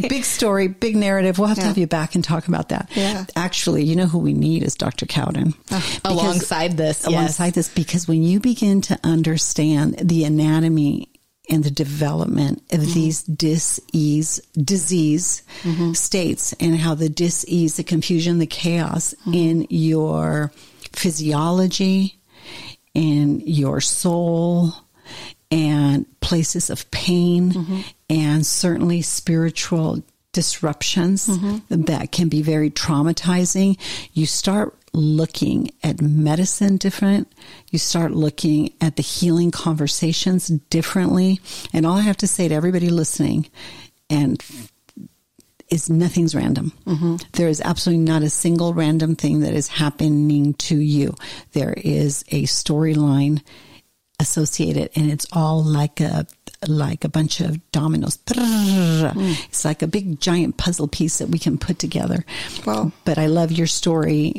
big 0.08 0.23
story, 0.23 0.67
big 0.67 0.95
narrative. 0.95 1.39
We'll 1.39 1.47
have 1.47 1.58
to 1.58 1.63
Yeah. 1.63 1.67
have 1.69 1.78
you 1.80 1.88
back 1.88 2.13
and 2.13 2.23
talk 2.23 2.47
about 2.47 2.69
that. 2.69 2.89
Yeah. 2.95 3.25
Actually, 3.36 3.84
you 3.84 3.95
know 3.95 4.06
who 4.06 4.19
we 4.19 4.34
need 4.34 4.62
is 4.62 4.75
Dr. 4.75 5.08
Cowden. 5.08 5.56
Because- 5.67 5.99
Alongside 6.06 6.78
this, 6.78 6.99
yes. 7.01 7.08
alongside 7.08 7.54
this, 7.56 7.69
because 7.69 8.08
when 8.08 8.21
you 8.21 8.39
begin 8.39 8.82
to 8.82 8.99
understand 9.04 9.95
the 9.99 10.25
anatomy 10.25 11.10
and 11.49 11.63
the 11.63 11.71
development 11.71 12.62
of 12.71 12.82
Mm-hmm. 12.82 12.93
these 12.93 13.23
dis-ease 13.23 14.41
disease 14.62 15.41
states 15.93 16.54
and 16.60 16.75
how 16.78 16.93
the 16.95 17.10
dis-ease, 17.10 17.78
the 17.78 17.84
confusion, 17.84 18.38
the 18.39 18.45
chaos 18.47 19.15
Mm-hmm. 19.21 19.34
in 19.34 19.67
your 19.69 20.51
physiology, 20.93 22.19
in 22.95 23.41
your 23.41 23.79
soul, 23.81 24.73
and 25.51 26.05
places 26.21 26.69
of 26.71 26.89
pain, 26.89 27.51
Mm-hmm. 27.51 27.81
and 28.10 28.45
certainly 28.45 29.01
spiritual 29.03 30.03
disruptions 30.31 31.27
Mm-hmm. 31.27 31.84
that 31.84 32.12
can 32.12 32.27
be 32.29 32.41
very 32.41 32.69
traumatizing. 32.71 33.77
You 34.13 34.25
start 34.25 34.75
looking 34.93 35.71
at 35.84 36.01
medicine 36.01 36.77
different. 36.77 37.31
You 37.69 37.79
start 37.79 38.12
looking 38.13 38.73
at 38.81 38.95
the 38.95 39.03
healing 39.03 39.51
conversations 39.51 40.47
differently. 40.47 41.39
And 41.73 41.86
all 41.86 41.97
I 41.97 42.01
have 42.01 42.17
to 42.17 42.27
say 42.27 42.47
to 42.47 42.55
everybody 42.55 42.89
listening 42.89 43.47
and 44.10 44.41
is 45.69 45.89
nothing's 45.89 46.36
random. 46.36 46.71
There 47.34 47.47
is 47.47 47.62
absolutely 47.62 48.04
not 48.04 48.21
a 48.21 48.30
single 48.30 48.73
random 48.73 49.15
thing 49.15 49.39
that 49.41 49.54
is 49.54 49.67
happening 49.67 50.54
to 50.54 50.78
you. 50.78 51.15
There 51.54 51.73
is 51.75 52.23
a 52.30 52.43
storyline, 52.43 53.41
associated, 54.19 54.91
and 54.95 55.12
it's 55.12 55.28
all 55.34 55.63
like 55.63 55.99
a 55.99 56.25
like 56.67 57.04
a 57.04 57.10
bunch 57.10 57.39
of 57.39 57.60
dominoes. 57.71 58.17
It's 58.30 59.65
like 59.65 59.82
a 59.82 59.88
big 59.88 60.19
giant 60.19 60.58
puzzle 60.58 60.88
piece 60.88 61.17
that 61.19 61.30
we 61.30 61.39
can 61.39 61.58
put 61.58 61.80
together. 61.80 62.25
Wow. 62.65 62.91
But 63.04 63.17
I 63.17 63.28
love 63.28 63.51
your 63.51 63.67
story 63.67 64.34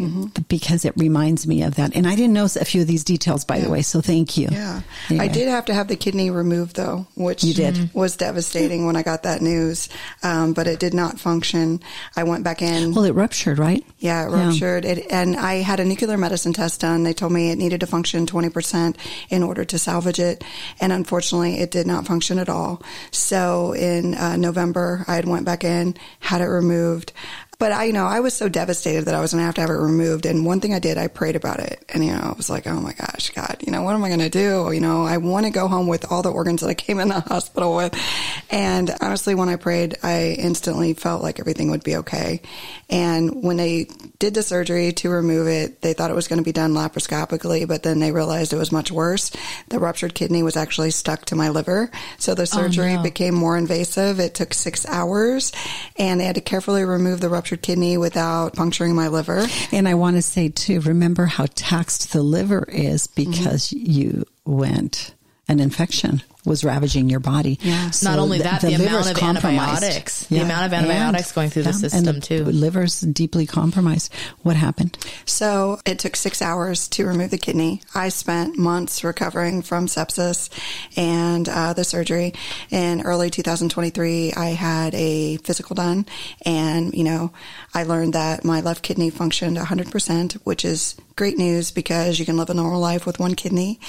because 0.49 0.85
it 0.85 0.93
reminds 0.97 1.47
me 1.47 1.63
of 1.63 1.77
that. 1.77 1.95
And 1.97 2.07
I 2.07 2.15
didn't 2.15 2.33
know 2.33 2.45
a 2.45 2.65
few 2.65 2.83
of 2.83 2.87
these 2.87 3.05
details, 3.05 3.45
by 3.45 3.61
the 3.61 3.71
way, 3.71 3.83
so 3.83 4.01
thank 4.01 4.37
you. 4.37 4.49
Yeah. 4.51 4.83
Anyway. 5.11 5.25
I 5.25 5.29
did 5.29 5.49
have 5.49 5.65
to 5.67 5.75
have 5.75 5.89
the 5.89 5.97
kidney 5.97 6.31
removed 6.31 6.77
though, 6.77 7.07
which 7.15 7.45
You 7.45 7.55
did. 7.55 7.91
was 7.95 8.17
devastating 8.17 8.87
when 8.87 8.97
I 8.97 9.03
got 9.03 9.23
that 9.25 9.41
news. 9.43 9.89
Um, 10.23 10.53
but 10.53 10.67
it 10.67 10.81
did 10.81 10.95
not 10.95 11.19
function. 11.21 11.81
I 12.17 12.25
went 12.25 12.45
back 12.45 12.63
in. 12.63 12.95
Well, 12.95 13.05
it 13.05 13.15
ruptured, 13.15 13.59
right? 13.59 13.85
Yeah, 13.99 14.27
it 14.27 14.31
ruptured. 14.31 14.85
It, 14.85 15.07
and 15.11 15.37
I 15.37 15.57
had 15.57 15.81
a 15.81 15.85
nuclear 15.85 16.17
medicine 16.17 16.53
test 16.53 16.81
done. 16.81 17.03
They 17.03 17.13
told 17.13 17.33
me 17.33 17.51
it 17.51 17.59
needed 17.59 17.81
to 17.81 17.87
function 17.87 18.27
20% 18.27 18.97
in 19.31 19.43
order 19.43 19.65
to 19.65 19.79
salvage 19.79 20.19
it. 20.19 20.45
And 20.81 20.93
unfortunately, 20.93 21.59
it 21.59 21.71
did 21.71 21.87
not 21.87 22.07
function 22.07 22.16
at 22.39 22.49
all. 22.49 22.83
So 23.11 23.73
in 23.73 24.15
uh, 24.15 24.37
November, 24.37 25.05
I 25.07 25.15
had 25.15 25.27
went 25.27 25.45
back 25.45 25.65
in, 25.65 25.97
had 26.21 26.41
it 26.41 26.47
removed. 26.47 27.13
But 27.59 27.73
I, 27.73 27.85
you 27.85 27.95
know, 27.95 28.07
I 28.07 28.21
was 28.21 28.35
so 28.35 28.51
devastated 28.51 29.07
that 29.07 29.15
I 29.15 29.21
was 29.21 29.33
going 29.33 29.41
to 29.41 29.47
have 29.47 29.55
to 29.55 29.63
have 29.63 29.71
it 29.71 29.75
removed. 29.75 30.27
And 30.27 30.45
one 30.45 30.61
thing 30.61 30.75
I 30.75 30.79
did, 30.79 30.99
I 30.99 31.09
prayed 31.09 31.37
about 31.37 31.59
it. 31.59 31.83
And, 31.89 32.05
you 32.05 32.13
know, 32.13 32.21
I 32.21 32.33
was 32.37 32.51
like, 32.51 32.67
oh 32.67 32.81
my 32.81 32.93
gosh, 32.93 33.31
God, 33.31 33.63
you 33.65 33.73
know, 33.73 33.83
what 33.83 33.95
am 33.95 34.05
I 34.05 34.09
going 34.09 34.21
to 34.21 34.29
do? 34.29 34.71
You 34.73 34.81
know, 34.81 35.07
I 35.07 35.17
want 35.17 35.47
to 35.47 35.51
go 35.51 35.67
home 35.67 35.87
with 35.87 36.13
all 36.13 36.21
the 36.21 36.31
organs 36.31 36.61
that 36.61 36.69
I 36.69 36.75
came 36.75 37.01
in 37.01 37.09
the 37.09 37.21
hospital 37.27 37.75
with. 37.75 37.99
And 38.51 38.95
honestly, 39.01 39.35
when 39.35 39.49
I 39.49 39.57
prayed, 39.57 39.97
I 40.03 40.37
instantly 40.39 40.93
felt 40.93 41.23
like 41.23 41.41
everything 41.41 41.71
would 41.71 41.83
be 41.83 41.97
okay. 41.97 42.43
And 42.91 43.43
when 43.43 43.57
they 43.57 43.89
did 44.19 44.35
the 44.35 44.43
surgery 44.43 44.93
to 44.93 45.09
remove 45.09 45.49
it, 45.49 45.81
they 45.81 45.95
thought 45.95 46.11
it 46.11 46.15
was 46.15 46.29
going 46.29 46.39
to 46.39 46.45
be 46.45 46.53
done 46.53 46.73
laparoscopically, 46.73 47.67
but 47.67 47.83
then 47.83 48.01
they 48.01 48.13
realized 48.13 48.53
it 48.53 48.59
was 48.59 48.71
much 48.71 48.93
worse. 48.93 49.33
The 49.69 49.79
ruptured 49.79 50.15
kidney 50.15 50.43
was 50.43 50.57
actually 50.57 50.91
stuck 50.91 51.25
to 51.27 51.37
my 51.37 51.49
liver. 51.49 51.91
So 52.19 52.35
the 52.35 52.43
oh, 52.43 52.45
surgery 52.45 52.97
no. 52.97 53.03
became 53.03 53.35
more 53.35 53.57
invasive. 53.57 54.21
It 54.21 54.35
took 54.35 54.53
six 54.53 54.87
hours 54.87 55.53
and 55.99 56.21
they 56.21 56.25
had 56.27 56.35
to 56.35 56.43
carefully 56.43 56.85
remove 56.85 57.21
the 57.21 57.31
ruptured 57.31 57.46
kidney 57.55 57.97
without 57.97 58.55
puncturing 58.55 58.97
my 58.97 59.07
liver. 59.07 59.47
And 59.71 59.87
I 59.87 59.95
want 59.95 60.17
to 60.17 60.23
say 60.23 60.49
too, 60.49 60.81
remember 60.81 61.27
how 61.27 61.47
taxed 61.55 62.13
the 62.13 62.23
liver 62.23 62.65
is 62.69 63.07
because 63.07 63.71
Mm-hmm. 63.71 63.91
you 63.93 64.25
went 64.45 65.15
an 65.49 65.61
infection 65.61 66.23
was 66.47 66.65
ravaging 66.65 67.11
your 67.11 67.21
body. 67.21 67.59
Yeah. 67.61 67.91
Not 68.03 68.19
only 68.19 68.39
that, 68.39 68.61
the, 68.63 68.75
amount 68.75 69.11
of 69.11 69.17
compromised. 69.17 69.83
antibiotics, 69.83 70.27
the 70.27 70.39
amount 70.39 70.67
of 70.67 70.73
antibiotics 70.73 71.29
And- 71.29 71.35
going 71.35 71.51
through 71.51 71.65
the 71.65 71.71
yeah, 71.71 71.77
and 71.77 71.91
system 71.91 72.21
too. 72.21 72.45
Liver's 72.45 73.01
deeply 73.01 73.47
compromised. 73.47 74.13
What 74.43 74.57
happened? 74.57 74.97
So 75.25 75.81
it 75.85 75.99
took 75.99 76.17
six 76.17 76.41
hours 76.41 76.89
to 76.89 77.07
remove 77.07 77.31
the 77.31 77.39
kidney. 77.39 77.83
I 77.95 78.09
spent 78.11 78.57
months 78.57 79.03
recovering 79.05 79.63
from 79.63 79.87
sepsis 79.87 80.49
and 80.97 81.49
uh, 81.49 81.73
the 81.73 81.85
surgery. 81.85 82.33
In 82.71 83.03
early 83.03 83.29
2023, 83.31 84.33
I 84.35 84.51
had 84.51 84.95
a 84.95 85.39
physical 85.39 85.75
done, 85.75 86.07
and 86.45 86.95
you 86.95 87.05
know, 87.05 87.33
I 87.75 87.83
learned 87.83 88.13
that 88.15 88.45
my 88.45 88.61
left 88.61 88.83
kidney 88.83 89.11
functioned 89.11 89.57
100%, 89.57 90.35
which 90.45 90.65
is 90.65 90.97
great 91.17 91.39
news 91.39 91.71
because 91.71 92.19
you 92.19 92.27
can 92.27 92.37
live 92.37 92.51
a 92.51 92.55
normal 92.55 92.79
life 92.79 93.07
with 93.07 93.19
one 93.19 93.35
kidney. 93.35 93.81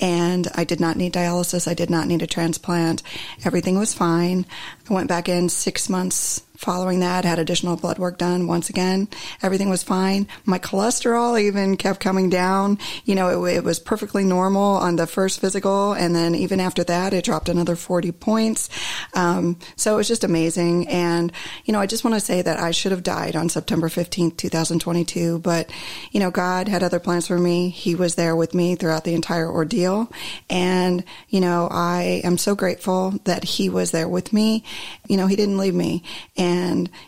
And 0.00 0.46
I 0.54 0.64
did 0.64 0.80
not 0.80 0.96
need 0.98 1.14
dialysis. 1.14 1.66
I 1.66 1.72
did 1.74 1.88
not 1.88 2.03
need 2.08 2.22
a 2.22 2.26
transplant. 2.26 3.02
Everything 3.44 3.78
was 3.78 3.94
fine. 3.94 4.46
I 4.88 4.94
went 4.94 5.08
back 5.08 5.28
in 5.28 5.48
six 5.48 5.88
months 5.88 6.42
following 6.64 7.00
that, 7.00 7.24
had 7.26 7.38
additional 7.38 7.76
blood 7.76 7.98
work 7.98 8.16
done 8.16 8.46
once 8.46 8.70
again. 8.70 9.06
Everything 9.42 9.68
was 9.68 9.82
fine. 9.82 10.26
My 10.46 10.58
cholesterol 10.58 11.38
even 11.38 11.76
kept 11.76 12.00
coming 12.00 12.30
down. 12.30 12.78
You 13.04 13.14
know, 13.14 13.44
it, 13.44 13.56
it 13.56 13.64
was 13.64 13.78
perfectly 13.78 14.24
normal 14.24 14.76
on 14.78 14.96
the 14.96 15.06
first 15.06 15.40
physical. 15.40 15.92
And 15.92 16.16
then 16.16 16.34
even 16.34 16.60
after 16.60 16.82
that, 16.84 17.12
it 17.12 17.24
dropped 17.24 17.50
another 17.50 17.76
40 17.76 18.12
points. 18.12 18.70
Um, 19.12 19.58
so 19.76 19.94
it 19.94 19.96
was 19.98 20.08
just 20.08 20.24
amazing. 20.24 20.88
And, 20.88 21.32
you 21.66 21.72
know, 21.72 21.80
I 21.80 21.86
just 21.86 22.02
want 22.02 22.14
to 22.14 22.20
say 22.20 22.40
that 22.40 22.58
I 22.58 22.70
should 22.70 22.92
have 22.92 23.02
died 23.02 23.36
on 23.36 23.50
September 23.50 23.88
15th, 23.88 24.38
2022. 24.38 25.40
But, 25.40 25.70
you 26.12 26.20
know, 26.20 26.30
God 26.30 26.68
had 26.68 26.82
other 26.82 26.98
plans 26.98 27.26
for 27.26 27.38
me. 27.38 27.68
He 27.68 27.94
was 27.94 28.14
there 28.14 28.34
with 28.34 28.54
me 28.54 28.74
throughout 28.74 29.04
the 29.04 29.14
entire 29.14 29.50
ordeal. 29.50 30.10
And, 30.48 31.04
you 31.28 31.42
know, 31.42 31.68
I 31.70 32.22
am 32.24 32.38
so 32.38 32.54
grateful 32.54 33.20
that 33.24 33.44
he 33.44 33.68
was 33.68 33.90
there 33.90 34.08
with 34.08 34.32
me. 34.32 34.64
You 35.06 35.18
know, 35.18 35.26
he 35.26 35.36
didn't 35.36 35.58
leave 35.58 35.74
me. 35.74 36.02
And, 36.38 36.53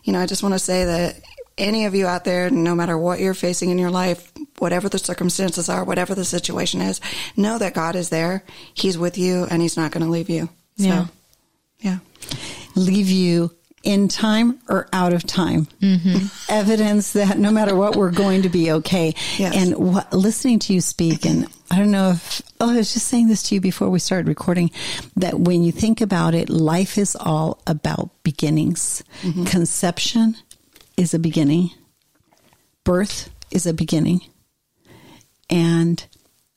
you 0.05 0.13
know, 0.13 0.21
I 0.21 0.27
just 0.27 0.43
want 0.43 0.55
to 0.55 0.59
say 0.59 0.85
that 0.85 1.21
any 1.59 1.87
of 1.87 1.95
you 1.95 2.07
out 2.07 2.25
there, 2.25 2.51
no 2.51 2.75
matter 2.75 2.99
what 2.99 3.19
you're 3.19 3.35
facing 3.35 3.71
in 3.71 3.79
your 3.79 3.91
life, 3.91 4.31
whatever 4.59 4.89
the 4.89 4.99
circumstances 4.99 5.69
are, 5.69 5.85
whatever 5.85 6.15
the 6.15 6.25
situation 6.25 6.81
is, 6.81 7.01
know 7.37 7.59
that 7.59 7.75
God 7.75 7.97
is 7.97 8.09
there. 8.11 8.43
He's 8.75 8.99
with 8.99 9.17
you 9.19 9.47
and 9.51 9.63
he's 9.63 9.77
not 9.77 9.91
going 9.91 10.05
to 10.05 10.11
leave 10.11 10.29
you. 10.29 10.49
So, 10.79 10.85
Yeah. 10.85 11.07
yeah. 11.81 11.99
Leave 12.75 13.09
you 13.09 13.51
in 13.87 14.09
time 14.09 14.59
or 14.69 14.89
out 14.93 15.13
of 15.13 15.25
time. 15.25 15.67
Mm-hmm. 15.81 16.27
Evidence 16.53 17.13
that 17.13 17.39
no 17.39 17.53
matter 17.53 17.77
what, 17.77 17.95
we're 17.95 18.11
going 18.11 18.43
to 18.43 18.49
be 18.49 18.73
okay. 18.73 19.15
Yes. 19.39 19.55
And 19.55 19.77
what, 19.77 20.13
listening 20.13 20.59
to 20.59 20.75
you 20.75 20.81
speak, 20.81 21.25
and 21.25 21.47
I 21.71 21.79
don't 21.79 21.93
know 21.93 22.11
if, 22.11 22.43
oh, 22.61 22.73
I 22.73 22.77
was 22.79 22.93
just 22.93 23.07
saying 23.07 23.29
this 23.29 23.45
to 23.45 23.55
you 23.55 23.61
before 23.61 23.89
we 23.89 24.01
started 24.01 24.27
recording, 24.27 24.73
that 25.15 25.39
when 25.39 25.63
you 25.63 25.71
think 25.71 26.01
about 26.01 26.35
it, 26.35 26.51
life 26.51 26.99
is 26.99 27.17
all 27.19 27.63
about 27.65 28.11
beginnings. 28.25 29.05
Mm-hmm. 29.23 29.45
Conception 29.45 30.37
is 30.97 31.15
a 31.15 31.19
beginning. 31.21 31.71
Birth 32.83 33.31
is 33.53 33.67
a 33.67 33.73
beginning. 33.73 34.21
And 35.49 36.05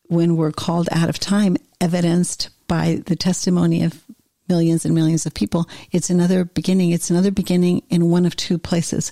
when 0.07 0.35
we're 0.35 0.51
called 0.51 0.89
out 0.91 1.09
of 1.09 1.19
time, 1.19 1.57
evidenced 1.79 2.49
by 2.67 3.03
the 3.05 3.15
testimony 3.15 3.83
of 3.83 4.01
millions 4.49 4.85
and 4.85 4.93
millions 4.93 5.25
of 5.25 5.33
people, 5.33 5.69
it's 5.91 6.09
another 6.09 6.43
beginning. 6.43 6.91
It's 6.91 7.09
another 7.09 7.31
beginning 7.31 7.83
in 7.89 8.09
one 8.09 8.25
of 8.25 8.35
two 8.35 8.57
places. 8.57 9.11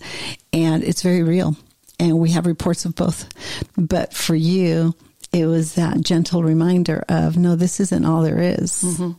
And 0.51 0.83
it's 0.83 1.01
very 1.01 1.23
real. 1.23 1.55
And 1.99 2.19
we 2.19 2.31
have 2.31 2.45
reports 2.45 2.85
of 2.85 2.95
both. 2.95 3.29
But 3.77 4.13
for 4.13 4.35
you, 4.35 4.95
it 5.31 5.45
was 5.45 5.75
that 5.75 6.01
gentle 6.01 6.43
reminder 6.43 7.03
of 7.09 7.37
no, 7.37 7.55
this 7.55 7.79
isn't 7.79 8.05
all 8.05 8.21
there 8.21 8.39
is. 8.39 8.83
Mm-hmm. 8.83 9.11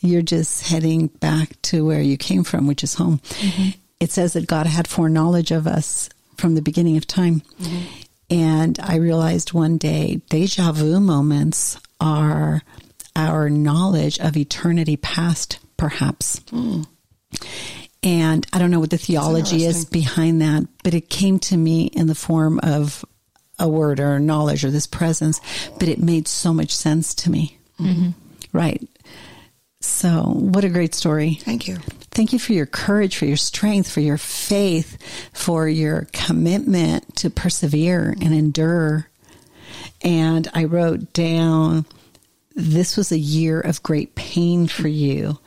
You're 0.00 0.22
just 0.22 0.66
heading 0.66 1.08
back 1.08 1.60
to 1.62 1.84
where 1.84 2.00
you 2.00 2.16
came 2.16 2.44
from, 2.44 2.66
which 2.66 2.82
is 2.82 2.94
home. 2.94 3.18
Mm-hmm. 3.18 3.70
It 4.00 4.10
says 4.10 4.32
that 4.32 4.46
God 4.46 4.66
had 4.66 4.88
foreknowledge 4.88 5.50
of 5.50 5.66
us 5.66 6.08
from 6.36 6.54
the 6.54 6.62
beginning 6.62 6.96
of 6.96 7.06
time. 7.06 7.42
Mm-hmm. 7.60 7.86
And 8.30 8.78
I 8.80 8.96
realized 8.96 9.52
one 9.52 9.76
day 9.76 10.22
deja 10.28 10.72
vu 10.72 11.00
moments 11.00 11.78
are 12.00 12.62
our 13.28 13.50
knowledge 13.50 14.18
of 14.18 14.36
eternity 14.36 14.96
past, 14.96 15.58
perhaps. 15.76 16.40
And 18.02 18.46
I 18.52 18.58
don't 18.58 18.70
know 18.70 18.80
what 18.80 18.90
the 18.90 18.98
theology 18.98 19.64
is 19.64 19.84
behind 19.84 20.40
that, 20.40 20.66
but 20.82 20.94
it 20.94 21.10
came 21.10 21.38
to 21.40 21.56
me 21.56 21.84
in 21.86 22.06
the 22.06 22.14
form 22.14 22.60
of 22.62 23.04
a 23.58 23.68
word 23.68 24.00
or 24.00 24.18
knowledge 24.18 24.64
or 24.64 24.70
this 24.70 24.86
presence, 24.86 25.40
but 25.78 25.88
it 25.88 25.98
made 25.98 26.26
so 26.26 26.54
much 26.54 26.74
sense 26.74 27.14
to 27.14 27.30
me. 27.30 27.58
Mm-hmm. 27.78 28.10
Right. 28.52 28.82
So, 29.82 30.24
what 30.24 30.64
a 30.64 30.68
great 30.68 30.94
story. 30.94 31.34
Thank 31.34 31.68
you. 31.68 31.76
Thank 32.10 32.32
you 32.32 32.38
for 32.38 32.52
your 32.52 32.66
courage, 32.66 33.16
for 33.16 33.24
your 33.24 33.36
strength, 33.36 33.90
for 33.90 34.00
your 34.00 34.18
faith, 34.18 34.98
for 35.32 35.68
your 35.68 36.06
commitment 36.12 37.16
to 37.16 37.30
persevere 37.30 38.14
and 38.20 38.34
endure. 38.34 39.08
And 40.02 40.48
I 40.52 40.64
wrote 40.64 41.12
down 41.12 41.86
this 42.54 42.96
was 42.96 43.12
a 43.12 43.18
year 43.18 43.60
of 43.60 43.82
great 43.82 44.14
pain 44.14 44.66
for 44.66 44.88
you, 44.88 45.38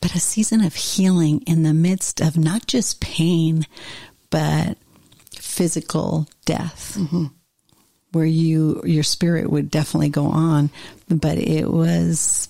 but 0.00 0.14
a 0.14 0.20
season 0.20 0.62
of 0.62 0.74
healing 0.74 1.42
in 1.46 1.62
the 1.62 1.74
midst 1.74 2.20
of 2.20 2.36
not 2.36 2.66
just 2.66 3.00
pain, 3.00 3.66
but 4.30 4.78
physical 5.32 6.28
death. 6.44 6.96
Mm-hmm. 6.98 7.26
Where 8.12 8.24
you 8.24 8.80
your 8.84 9.02
spirit 9.02 9.50
would 9.50 9.70
definitely 9.70 10.08
go 10.08 10.26
on, 10.26 10.70
but 11.08 11.36
it 11.36 11.70
was 11.70 12.48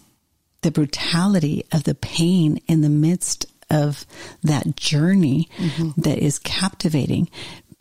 the 0.60 0.70
brutality 0.70 1.64
of 1.72 1.84
the 1.84 1.94
pain 1.94 2.60
in 2.68 2.82
the 2.82 2.88
midst 2.88 3.46
of 3.70 4.06
that 4.42 4.76
journey 4.76 5.48
mm-hmm. 5.56 6.00
that 6.00 6.18
is 6.18 6.38
captivating 6.38 7.28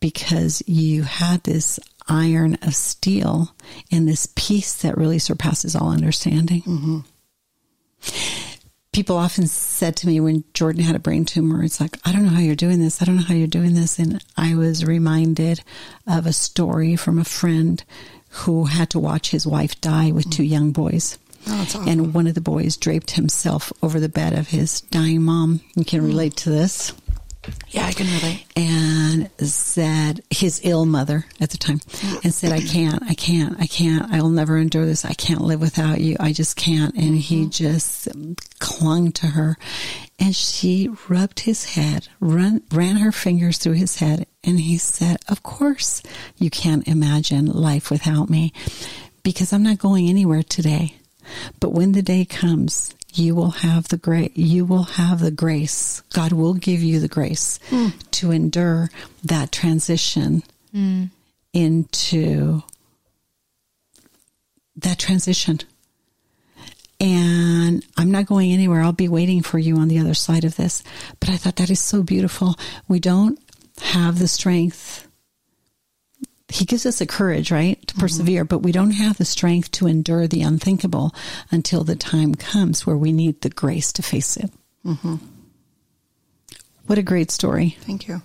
because 0.00 0.62
you 0.66 1.02
had 1.02 1.44
this 1.44 1.78
iron 2.08 2.58
of 2.62 2.74
steel 2.74 3.54
and 3.90 4.08
this 4.08 4.28
peace 4.34 4.74
that 4.82 4.96
really 4.96 5.18
surpasses 5.18 5.74
all 5.74 5.90
understanding. 5.90 6.62
Mm-hmm. 6.62 7.00
People 8.92 9.16
often 9.16 9.46
said 9.46 9.96
to 9.96 10.06
me 10.06 10.20
when 10.20 10.44
Jordan 10.54 10.82
had 10.82 10.96
a 10.96 11.00
brain 11.00 11.26
tumor, 11.26 11.62
it's 11.62 11.80
like, 11.80 11.98
I 12.06 12.12
don't 12.12 12.22
know 12.22 12.30
how 12.30 12.40
you're 12.40 12.54
doing 12.54 12.80
this. 12.80 13.02
I 13.02 13.04
don't 13.04 13.16
know 13.16 13.22
how 13.22 13.34
you're 13.34 13.46
doing 13.46 13.74
this. 13.74 13.98
And 13.98 14.24
I 14.36 14.54
was 14.54 14.84
reminded 14.84 15.62
of 16.06 16.24
a 16.24 16.32
story 16.32 16.96
from 16.96 17.18
a 17.18 17.24
friend 17.24 17.84
who 18.30 18.64
had 18.64 18.90
to 18.90 18.98
watch 18.98 19.30
his 19.30 19.46
wife 19.46 19.80
die 19.80 20.12
with 20.12 20.30
two 20.30 20.44
young 20.44 20.72
boys. 20.72 21.18
Oh, 21.46 21.60
awful. 21.60 21.88
And 21.88 22.14
one 22.14 22.26
of 22.26 22.34
the 22.34 22.40
boys 22.40 22.76
draped 22.76 23.12
himself 23.12 23.72
over 23.82 24.00
the 24.00 24.08
bed 24.08 24.32
of 24.32 24.48
his 24.48 24.80
dying 24.80 25.22
mom. 25.22 25.60
You 25.74 25.84
can 25.84 26.02
relate 26.02 26.36
to 26.38 26.50
this. 26.50 26.92
Yeah, 27.68 27.86
I 27.86 27.92
can 27.92 28.06
relate. 28.06 28.44
and 28.56 29.30
said 29.38 30.22
his 30.30 30.60
ill 30.64 30.86
mother 30.86 31.26
at 31.40 31.50
the 31.50 31.58
time 31.58 31.80
and 32.24 32.32
said 32.32 32.52
i 32.52 32.60
can't 32.60 33.02
i 33.04 33.14
can't 33.14 33.60
i 33.60 33.66
can't 33.66 34.12
i 34.12 34.20
will 34.20 34.30
never 34.30 34.56
endure 34.56 34.86
this. 34.86 35.04
I 35.04 35.12
can't 35.14 35.40
live 35.40 35.60
without 35.60 36.00
you. 36.00 36.16
I 36.18 36.32
just 36.32 36.56
can't. 36.56 36.94
And 36.94 37.16
he 37.16 37.42
mm-hmm. 37.42 37.50
just 37.50 38.08
clung 38.58 39.12
to 39.12 39.28
her 39.28 39.56
and 40.18 40.34
she 40.34 40.88
rubbed 41.08 41.40
his 41.40 41.74
head 41.74 42.08
run, 42.20 42.62
ran 42.72 42.96
her 42.96 43.12
fingers 43.12 43.58
through 43.58 43.74
his 43.74 43.96
head 43.96 44.26
and 44.44 44.60
he 44.60 44.78
said 44.78 45.18
of 45.28 45.42
course 45.42 46.02
you 46.36 46.50
can't 46.50 46.86
imagine 46.88 47.46
life 47.46 47.90
without 47.90 48.30
me 48.30 48.52
because 49.22 49.52
i'm 49.52 49.62
not 49.62 49.78
going 49.78 50.08
anywhere 50.08 50.42
today. 50.42 50.94
But 51.60 51.72
when 51.72 51.92
the 51.92 52.02
day 52.02 52.24
comes 52.24 52.94
you 53.18 53.34
will 53.34 53.50
have 53.50 53.88
the 53.88 53.96
great 53.96 54.36
you 54.36 54.64
will 54.64 54.84
have 54.84 55.20
the 55.20 55.30
grace. 55.30 56.02
God 56.12 56.32
will 56.32 56.54
give 56.54 56.82
you 56.82 57.00
the 57.00 57.08
grace 57.08 57.58
hmm. 57.68 57.88
to 58.12 58.30
endure 58.30 58.90
that 59.24 59.52
transition 59.52 60.42
hmm. 60.72 61.04
into 61.52 62.62
that 64.76 64.98
transition. 64.98 65.60
And 66.98 67.84
i'm 67.96 68.10
not 68.10 68.26
going 68.26 68.52
anywhere. 68.52 68.80
I'll 68.80 68.92
be 68.92 69.08
waiting 69.08 69.42
for 69.42 69.58
you 69.58 69.76
on 69.76 69.88
the 69.88 69.98
other 69.98 70.14
side 70.14 70.44
of 70.44 70.56
this. 70.56 70.82
But 71.20 71.30
i 71.30 71.36
thought 71.36 71.56
that 71.56 71.70
is 71.70 71.80
so 71.80 72.02
beautiful. 72.02 72.54
We 72.88 73.00
don't 73.00 73.38
have 73.80 74.18
the 74.18 74.28
strength 74.28 75.05
he 76.48 76.64
gives 76.64 76.86
us 76.86 76.98
the 77.00 77.06
courage, 77.06 77.50
right, 77.50 77.80
to 77.86 77.94
mm-hmm. 77.94 78.00
persevere, 78.00 78.44
but 78.44 78.60
we 78.60 78.72
don't 78.72 78.92
have 78.92 79.18
the 79.18 79.24
strength 79.24 79.70
to 79.72 79.86
endure 79.86 80.26
the 80.26 80.42
unthinkable 80.42 81.14
until 81.50 81.84
the 81.84 81.96
time 81.96 82.34
comes 82.34 82.86
where 82.86 82.96
we 82.96 83.12
need 83.12 83.40
the 83.40 83.50
grace 83.50 83.92
to 83.94 84.02
face 84.02 84.36
it. 84.36 84.50
Mm-hmm. 84.84 85.16
What 86.86 86.98
a 86.98 87.02
great 87.02 87.30
story. 87.30 87.76
Thank 87.80 88.06
you. 88.06 88.22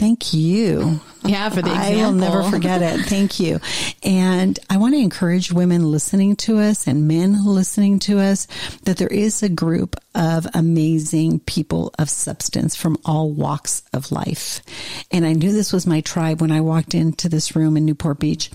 Thank 0.00 0.32
you. 0.32 0.98
Yeah, 1.26 1.50
for 1.50 1.60
the 1.60 1.70
example. 1.70 2.00
I 2.00 2.06
will 2.06 2.12
never 2.12 2.42
forget 2.44 2.80
it. 2.80 3.04
Thank 3.04 3.38
you. 3.38 3.60
And 4.02 4.58
I 4.70 4.78
want 4.78 4.94
to 4.94 4.98
encourage 4.98 5.52
women 5.52 5.92
listening 5.92 6.36
to 6.36 6.58
us 6.58 6.86
and 6.86 7.06
men 7.06 7.44
listening 7.44 7.98
to 8.00 8.18
us 8.18 8.46
that 8.84 8.96
there 8.96 9.08
is 9.08 9.42
a 9.42 9.50
group 9.50 9.96
of 10.14 10.46
amazing 10.54 11.40
people 11.40 11.92
of 11.98 12.08
substance 12.08 12.74
from 12.74 12.96
all 13.04 13.30
walks 13.30 13.82
of 13.92 14.10
life. 14.10 14.62
And 15.10 15.26
I 15.26 15.34
knew 15.34 15.52
this 15.52 15.70
was 15.70 15.86
my 15.86 16.00
tribe 16.00 16.40
when 16.40 16.50
I 16.50 16.62
walked 16.62 16.94
into 16.94 17.28
this 17.28 17.54
room 17.54 17.76
in 17.76 17.84
Newport 17.84 18.20
Beach. 18.20 18.50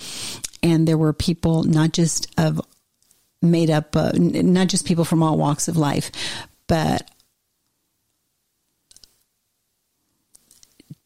And 0.63 0.87
there 0.87 0.97
were 0.97 1.13
people 1.13 1.61
not 1.61 1.93
just 1.93 2.27
of 2.39 2.59
made 3.39 3.69
up, 3.69 3.95
uh, 3.95 4.13
not 4.15 4.69
just 4.69 4.87
people 4.87 5.05
from 5.05 5.21
all 5.21 5.37
walks 5.37 5.67
of 5.67 5.77
life, 5.77 6.09
but 6.65 7.07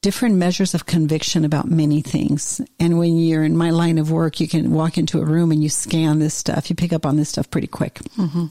different 0.02 0.36
measures 0.36 0.74
of 0.74 0.86
conviction 0.86 1.44
about 1.44 1.70
many 1.70 2.02
things. 2.02 2.62
And 2.80 2.98
when 2.98 3.18
you're 3.18 3.44
in 3.44 3.58
my 3.58 3.72
line 3.72 3.98
of 3.98 4.12
work, 4.12 4.40
you 4.40 4.48
can 4.48 4.72
walk 4.72 4.98
into 4.98 5.20
a 5.20 5.26
room 5.26 5.52
and 5.52 5.62
you 5.62 5.70
scan 5.70 6.20
this 6.20 6.34
stuff. 6.34 6.70
You 6.70 6.76
pick 6.76 6.94
up 6.94 7.06
on 7.06 7.18
this 7.18 7.30
stuff 7.30 7.52
pretty 7.52 7.68
quick. 7.68 7.96
Mm-hmm. 8.18 8.46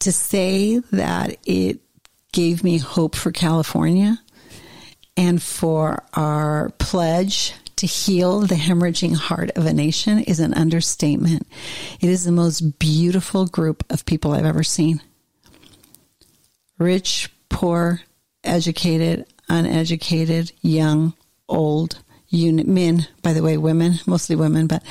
To 0.00 0.12
say 0.12 0.78
that 0.92 1.36
it 1.44 1.80
gave 2.32 2.62
me 2.64 2.78
hope 2.78 3.14
for 3.14 3.32
California 3.32 4.18
and 5.16 5.42
for 5.42 6.02
our 6.14 6.70
pledge 6.78 7.54
to 7.76 7.86
heal 7.86 8.40
the 8.40 8.54
hemorrhaging 8.54 9.16
heart 9.16 9.50
of 9.56 9.64
a 9.64 9.72
nation 9.72 10.18
is 10.20 10.38
an 10.38 10.52
understatement. 10.54 11.46
It 12.00 12.10
is 12.10 12.24
the 12.24 12.32
most 12.32 12.78
beautiful 12.78 13.46
group 13.46 13.84
of 13.90 14.04
people 14.04 14.32
I've 14.32 14.44
ever 14.44 14.62
seen 14.62 15.00
rich, 16.78 17.30
poor, 17.50 18.00
educated, 18.44 19.26
uneducated, 19.48 20.52
young, 20.62 21.14
old, 21.48 21.98
unit 22.30 22.66
men, 22.66 23.06
by 23.22 23.32
the 23.32 23.42
way, 23.42 23.56
women, 23.56 23.94
mostly 24.06 24.36
women, 24.36 24.66
but 24.66 24.82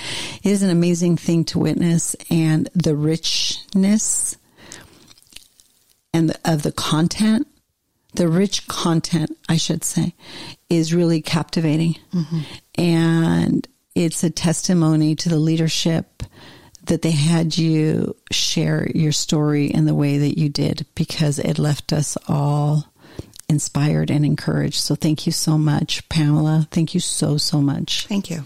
it 0.44 0.50
is 0.50 0.62
an 0.62 0.70
amazing 0.70 1.16
thing 1.16 1.46
to 1.46 1.58
witness 1.58 2.16
and 2.30 2.70
the 2.76 2.96
richness 2.96 4.36
and 6.14 6.30
the, 6.30 6.40
of 6.44 6.64
the 6.64 6.72
content, 6.72 7.48
the 8.14 8.28
rich 8.28 8.68
content, 8.68 9.38
I 9.48 9.58
should 9.58 9.84
say, 9.84 10.16
is 10.70 10.94
really 10.94 11.22
captivating. 11.22 11.96
Mm-hmm. 12.14 12.40
And 12.76 13.68
it's 13.96 14.24
a 14.24 14.30
testimony 14.30 15.16
to 15.16 15.30
the 15.30 15.40
leadership 15.40 16.24
that 16.86 17.04
they 17.04 17.12
had 17.12 17.58
you 17.58 18.16
share 18.32 18.90
your 18.94 19.12
story 19.12 19.68
in 19.68 19.86
the 19.86 19.96
way 19.96 20.18
that 20.18 20.38
you 20.38 20.50
did 20.50 20.86
because 20.96 21.40
it 21.40 21.60
left 21.60 21.94
us 21.94 22.18
all 22.28 22.92
inspired 23.50 24.12
and 24.12 24.26
encouraged. 24.26 24.80
So 24.80 24.96
thank 24.96 25.26
you 25.26 25.32
so 25.32 25.58
much, 25.58 26.08
Pamela. 26.10 26.68
Thank 26.72 26.94
you 26.94 27.00
so, 27.00 27.38
so 27.38 27.62
much. 27.62 28.06
Thank 28.08 28.30
you. 28.30 28.46